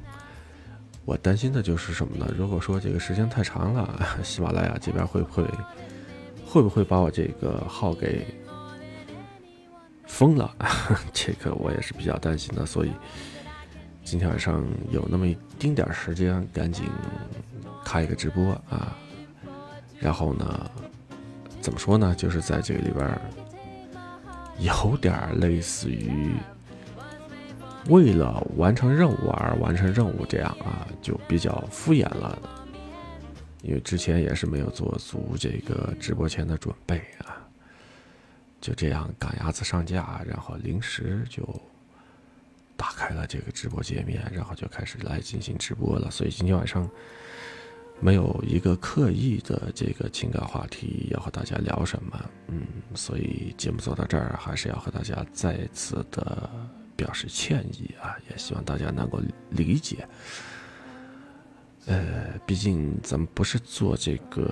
[1.07, 2.30] 我担心的就是什么呢？
[2.37, 5.43] 如果说这个时间太长了，喜马拉雅这边会不会
[6.45, 8.26] 会不会把我这个号给
[10.07, 10.55] 封了？
[11.14, 12.93] 这个我也是比较担心的，所以
[14.05, 16.85] 今天晚上有那么一丁点时间，赶紧
[17.83, 18.95] 开一个直播啊。
[19.99, 20.70] 然后呢，
[21.62, 22.12] 怎么说呢？
[22.14, 23.18] 就是在这个里边
[24.58, 26.34] 有点类似于
[27.88, 32.36] 为了完成任务而完成任务这样啊，就比较敷衍了。
[33.62, 37.38] 因为之前也是没有做足这个直播前的准备啊，
[38.60, 41.48] 就这样赶鸭子上架，然后临时就
[42.76, 46.10] 打开了这个直播界面，然后就开始来进行直播了。
[46.10, 46.90] 所以今天晚上
[48.03, 56.50] 没有一个刻意的这个情感话题要和大家聊什么，嗯，所以节目做到这儿，还是要和大家再次的
[56.96, 60.07] 表示歉意啊，也希望大家能够理解。
[61.86, 64.50] 呃，毕竟咱们不是做这个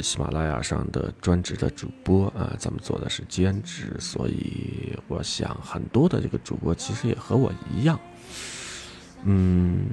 [0.00, 8.00] 喜马拉雅上的专职的主播啊，咱们做的是兼职，所以我想很多的这个主播其实也和我一样，
[9.24, 9.86] 嗯，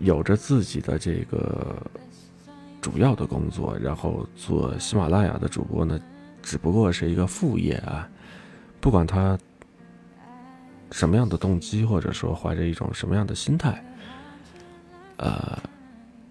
[0.00, 1.76] 有着自己的这个
[2.80, 6.00] 主要的工作，然后做喜马拉雅的主播呢，
[6.42, 8.08] 只不过是一个副业啊，
[8.80, 9.38] 不管他
[10.90, 13.84] 什么样的动机，或者说怀着一种什么样的心态。
[15.18, 15.58] 呃，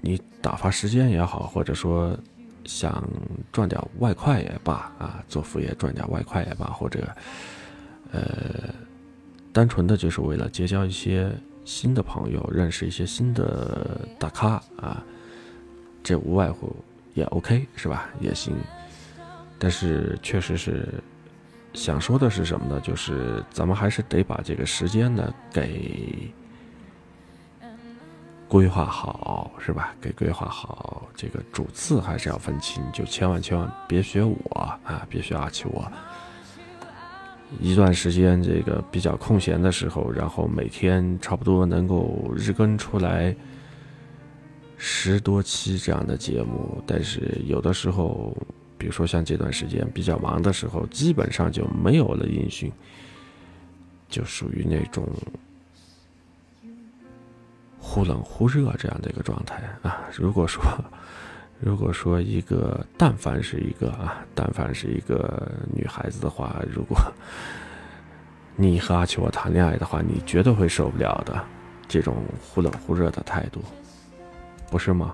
[0.01, 2.17] 你打发时间也好，或者说
[2.65, 3.07] 想
[3.51, 7.07] 赚点外快也罢啊，做副业赚点外快也罢，或者
[8.11, 8.73] 呃，
[9.53, 11.31] 单纯的就是为了结交一些
[11.69, 15.03] 新的朋友，认识一些新的大咖啊，
[16.01, 16.75] 这无外乎
[17.13, 18.09] 也 OK 是吧？
[18.19, 18.55] 也行。
[19.59, 20.91] 但是确实是
[21.75, 22.81] 想说的是什么呢？
[22.81, 26.33] 就是咱们还是得把这个时间呢给。
[28.47, 29.93] 规划好，是吧？
[30.01, 34.35] 给规划好，这个主次还是要分清，就千万千万别学我
[34.83, 35.87] 啊，别学阿奇我。
[37.59, 43.35] 一段时间这个比较空闲的时候，然后每天差不多能够日更出来
[44.77, 48.37] 十多期这样的节目，但是有的时候，
[48.77, 52.71] 比如说像这段时间比较忙的时候，基本上就没有了音讯，
[54.07, 55.07] 就属于那种
[57.79, 60.07] 忽冷忽热这样的一个状态啊。
[60.15, 60.63] 如果说，
[61.61, 66.97] 如果说一个，但凡是一个啊，但凡是一个女孩子的话，如果
[68.55, 71.43] 你和阿秋我谈恋爱的话，你绝对会受不了的，
[71.87, 73.61] 这种忽冷忽热的态度，
[74.69, 75.13] 不是吗？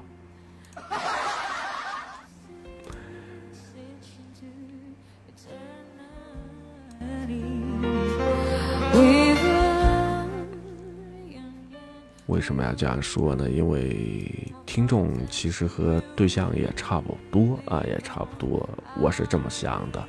[12.36, 13.50] 为什么要这样说呢？
[13.50, 14.30] 因为
[14.66, 18.70] 听众其实和对象也差不多啊，也差不多，
[19.00, 20.04] 我是这么想的。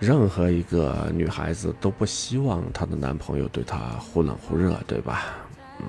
[0.00, 5.26] 任何一个女孩子都不希望她的男朋友对她忽冷忽热，对吧？
[5.78, 5.86] 嗯，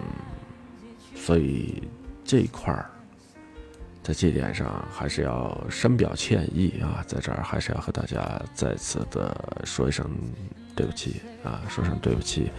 [1.15, 1.81] 所以
[2.23, 2.87] 这一块儿，
[4.03, 10.07] 在这点上还是要深表歉意啊，在这儿还是要和大家再次的说一声
[10.75, 12.51] 对不起啊，说声对不起。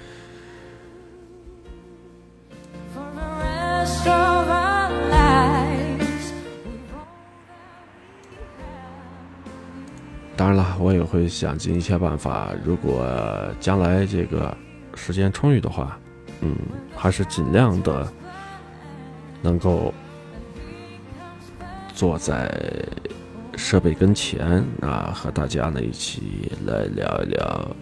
[10.85, 12.51] 我也会想尽一切办法。
[12.63, 13.11] 如果
[13.59, 14.55] 将来这个
[14.95, 15.99] 时间充裕的话，
[16.43, 16.55] 嗯，
[16.95, 18.07] 还是尽量的
[19.41, 19.95] 能够
[21.95, 22.55] 坐在
[23.57, 27.77] 设备跟前啊，和大家呢一起来聊一聊。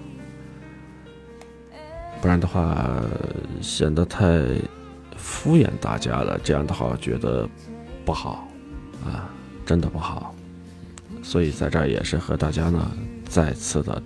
[2.21, 3.03] 不然的话，
[3.61, 4.41] 显得太
[5.17, 6.39] 敷衍大家了。
[6.45, 7.49] 这样的话，我觉得
[8.05, 8.47] 不好
[9.05, 9.29] 啊，
[9.67, 10.33] 真的不好。
[11.23, 12.93] 所以在这儿也是和大家呢
[13.25, 14.03] 再次的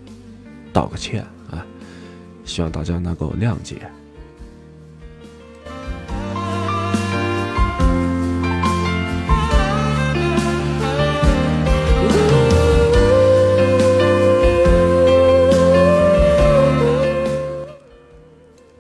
[0.73, 1.65] 道个歉啊，
[2.45, 3.91] 希望大家能够谅解。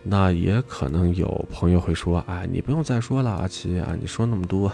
[0.09, 4.72] 那也可能有朋友会说：“哎，你不用再说了，阿奇啊，你说那么多。”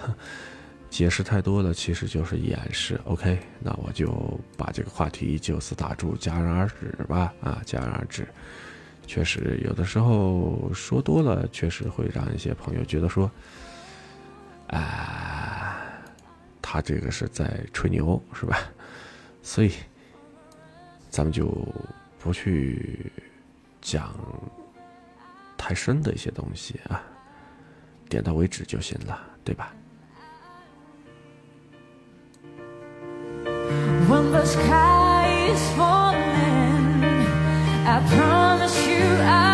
[0.92, 3.00] 解释太多了，其实就是掩饰。
[3.06, 7.32] OK，那我就把这个话题就此打住，戛然而止吧。
[7.40, 8.28] 啊，戛然而止。
[9.06, 13.30] 确实，有的时候说多了，确实会让一些朋友觉得说，
[14.66, 15.82] 啊，
[16.60, 18.58] 他这个是在吹牛，是吧？
[19.42, 19.72] 所以，
[21.08, 21.48] 咱们就
[22.22, 23.10] 不去
[23.80, 24.14] 讲
[25.56, 27.02] 太深的一些东西啊，
[28.10, 29.74] 点到为止就行了，对吧
[34.46, 36.94] sky is falling.
[37.86, 39.51] I promise you I'm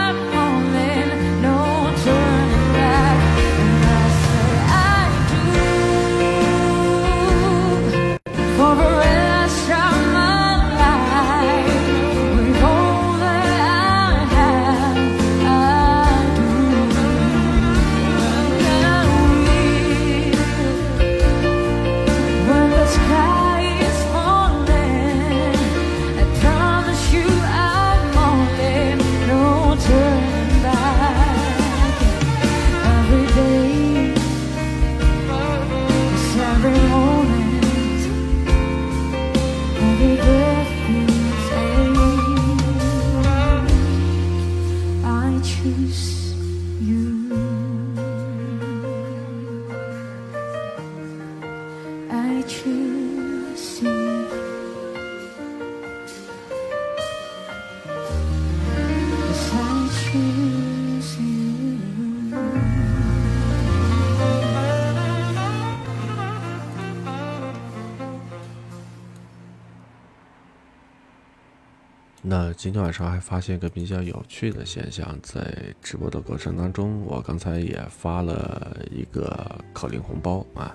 [72.40, 80.72] 那今天晚上还发现一个比较有趣的现象，在直播的过程当中，我刚才也发了一个口令红包啊。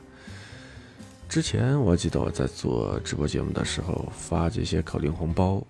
[1.30, 5.64] 之前我记得我在做直播节目的时候发这些口令红包，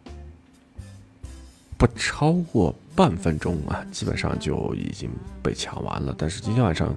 [1.77, 5.11] 不超过半分钟啊，基本上就已经
[5.43, 6.15] 被抢完了。
[6.17, 6.95] 但是今天晚上，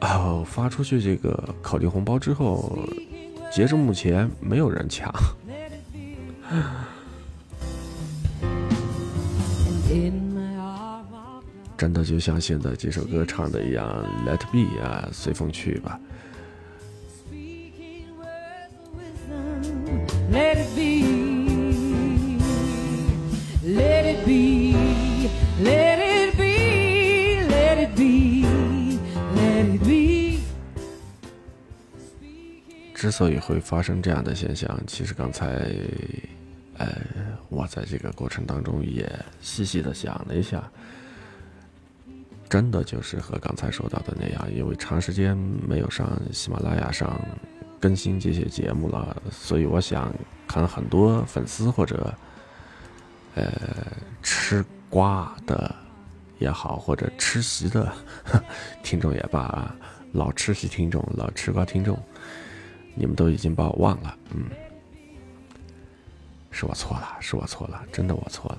[0.00, 2.78] 哦，发出去这个口令红包之后，
[3.50, 5.12] 截至目前没有人抢。
[11.76, 13.84] 真的就像现在这首歌唱的一样
[14.24, 15.98] ，Let it be 啊，随风去吧。
[20.30, 21.02] Let it be.
[23.64, 24.74] Let it be.
[25.62, 27.42] Let it be.
[27.48, 28.46] Let it be.
[29.34, 30.38] Let it be.
[32.94, 35.46] 之所以会发生这样的现象，其实刚才，
[36.78, 36.88] 呃，
[37.52, 39.08] 我在这个过程当中也
[39.40, 40.62] 细细的想了一下，
[42.48, 47.20] 真的就是和刚才说到的那样，因为长时间没有上喜马拉雅上
[47.78, 50.12] 更新这些节目了，所以我想，
[50.46, 52.14] 可能很多粉丝或者，
[53.34, 53.52] 呃，
[54.22, 55.74] 吃瓜的
[56.38, 57.92] 也好，或者吃席的
[58.82, 59.74] 听众也罢，
[60.12, 61.98] 老吃席听众、老吃瓜听众。
[62.94, 64.44] 你们都已经把我忘了，嗯，
[66.52, 68.58] 是我错了，是我错了，真的我错了。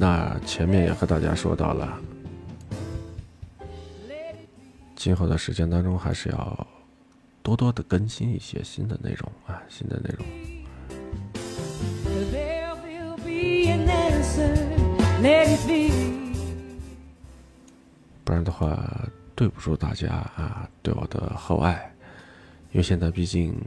[0.00, 1.98] 那前面也和大家说到了，
[4.96, 6.66] 今后的时间当中还是要
[7.42, 10.24] 多多的更新一些新的内容啊，新的内容。
[12.32, 14.54] There will be an answer,
[15.20, 16.27] let it be.
[18.28, 18.78] 不然的话，
[19.34, 21.90] 对不住大家啊，对我的厚爱。
[22.72, 23.58] 因为现在毕竟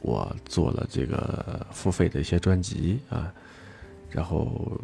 [0.00, 3.34] 我做了这个付费的一些专辑啊，
[4.08, 4.80] 然后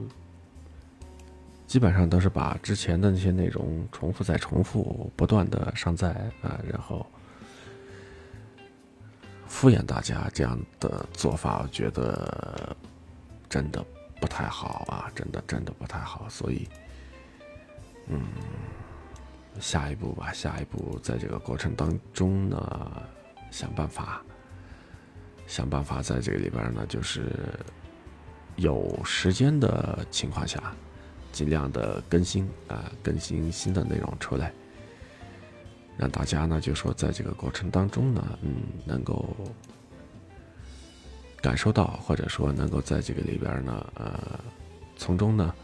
[1.68, 6.08] 基本上都是把之前的那些内容重复再重复，不断的上载
[6.42, 7.06] 啊，然后
[9.46, 12.76] 敷衍大家这样的做法，我觉得
[13.48, 13.80] 真的
[14.20, 16.68] 不太好啊，真的真的不太好，所以。
[18.10, 18.22] 嗯
[19.60, 23.02] 下一步吧，下一步在这个过程当中呢，
[23.50, 24.22] 想办法，
[25.46, 27.32] 想办法在这个里边呢，就是
[28.56, 30.74] 有时间的情况下，
[31.32, 34.52] 尽量的更新啊、更新新的内容出来，
[35.96, 39.36] 让大家呢就说在这个过程当中呢，嗯，能够
[41.40, 44.40] 感受到，或者说能够在这个里边呢，呃，
[44.96, 45.54] 从中呢。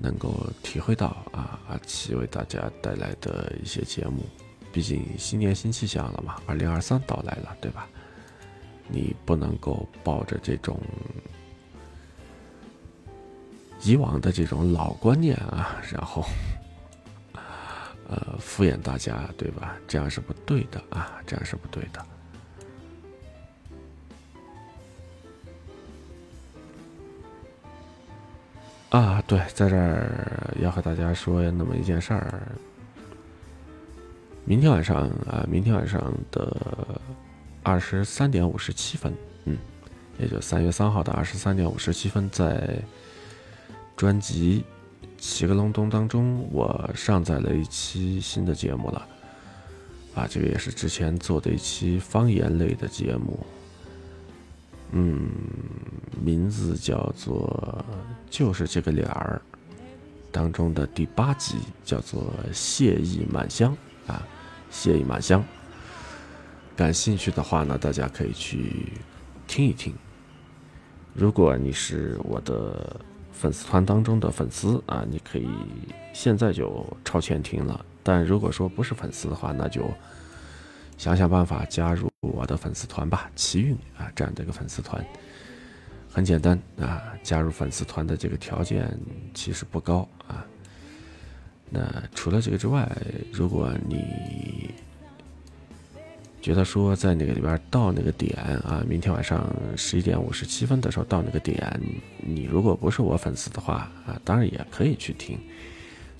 [0.00, 4.24] 能够体会到啊阿奇为大家带来的一些节目，
[4.72, 7.86] 毕竟新年新气象了嘛，二零二三到来了，对吧？
[8.88, 10.80] 你不能够抱着这种
[13.82, 16.24] 以往的这种老观念啊，然后
[18.08, 19.76] 呃敷衍大家，对吧？
[19.86, 22.04] 这样是不对的啊，这样是不对的。
[28.92, 32.42] 啊，对，在这儿要和大家说那么一件事儿。
[34.44, 37.00] 明天晚上啊，明天晚上的
[37.62, 39.14] 二十三点五十七分，
[39.46, 39.56] 嗯，
[40.18, 42.78] 也就三月三号的二十三点五十七分，在
[43.96, 44.62] 专辑
[45.16, 49.08] 《七个隆咚》当中，我上载了一期新的节目了。
[50.14, 53.38] 啊，这个也是之前做的一期方言类的节目。
[54.90, 55.30] 嗯，
[56.22, 57.82] 名字叫做
[58.32, 59.40] 就是这个脸儿
[60.30, 63.76] 当中的第八集，叫做谢意满箱
[64.06, 64.26] 啊，
[64.70, 65.44] 谢意满箱。
[66.74, 68.90] 感兴趣的话呢，大家可以去
[69.46, 69.94] 听一听。
[71.12, 72.98] 如果你是我的
[73.32, 75.46] 粉丝团当中的粉丝啊，你可以
[76.14, 77.84] 现在就超前听了。
[78.02, 79.82] 但如果说不是粉丝的话，那就
[80.96, 85.04] 想想办法加入我的粉丝团吧，奇运啊这样的一个粉丝团，
[86.12, 88.86] 很简单啊，加入粉丝团的这个条件
[89.32, 90.44] 其实不高啊。
[91.70, 91.80] 那
[92.14, 92.86] 除了这个之外，
[93.32, 94.70] 如果你
[96.42, 101.80] 觉得说在那个里边到那个点啊，明天晚上十一点五十七分的时候到那个点，
[102.18, 105.38] 你如果不是我粉丝的话啊，当然也可以去听，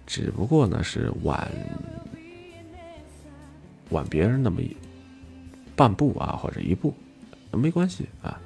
[0.06, 1.50] 只不过呢是晚
[3.90, 4.74] 晚别人那么一
[5.76, 6.94] 半步啊或者一步，
[7.50, 8.40] 没关系啊，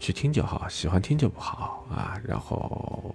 [0.00, 3.14] 去听就好，喜欢听就不好啊，然后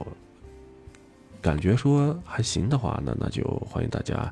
[1.42, 4.32] 感觉说还行的话呢，那就欢迎大家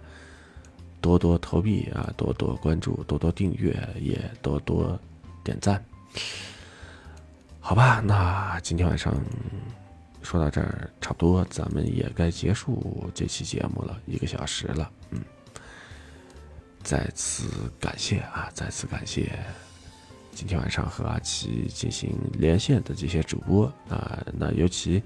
[1.00, 5.00] 多多投币啊，多多关注，多多订阅，也多多
[5.44, 5.84] 点赞。
[7.60, 9.14] 好吧，那今天晚上
[10.22, 15.22] 说到这儿差不多，咱们也该结束这期节目了，一个小时了，嗯。
[16.84, 17.48] 再次
[17.80, 18.50] 感谢啊！
[18.56, 19.38] 再次感谢
[20.34, 25.02] 今天晚上和阿奇进行连线的这些主播啊，那尤其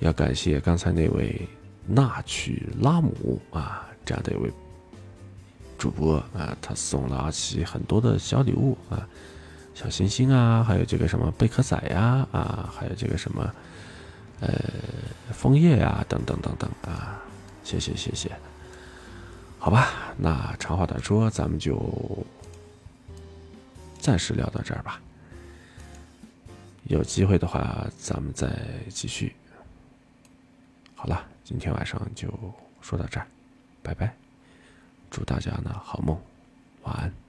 [0.00, 1.48] 要感谢刚才那位
[1.86, 4.50] 纳曲拉姆啊这样的一位
[5.76, 9.08] 主播啊，他送了阿奇很多的小礼物啊，
[9.74, 13.54] 小星星啊，还有这个什么贝壳仔呀啊，还有这个什么
[14.40, 14.50] 呃
[15.32, 17.20] 枫叶呀等等等等啊，
[17.64, 18.30] 谢谢谢谢。
[19.58, 21.74] 好吧，那长话短说，咱们就
[23.98, 25.00] 暂时聊到这儿吧。
[26.84, 28.50] 有机会的话，咱们再
[28.88, 29.34] 继续。
[30.94, 32.28] 好了，今天晚上就
[32.80, 33.26] 说到这儿，
[33.82, 34.14] 拜拜。
[35.10, 36.18] 祝大家呢好梦，
[36.82, 37.27] 晚安。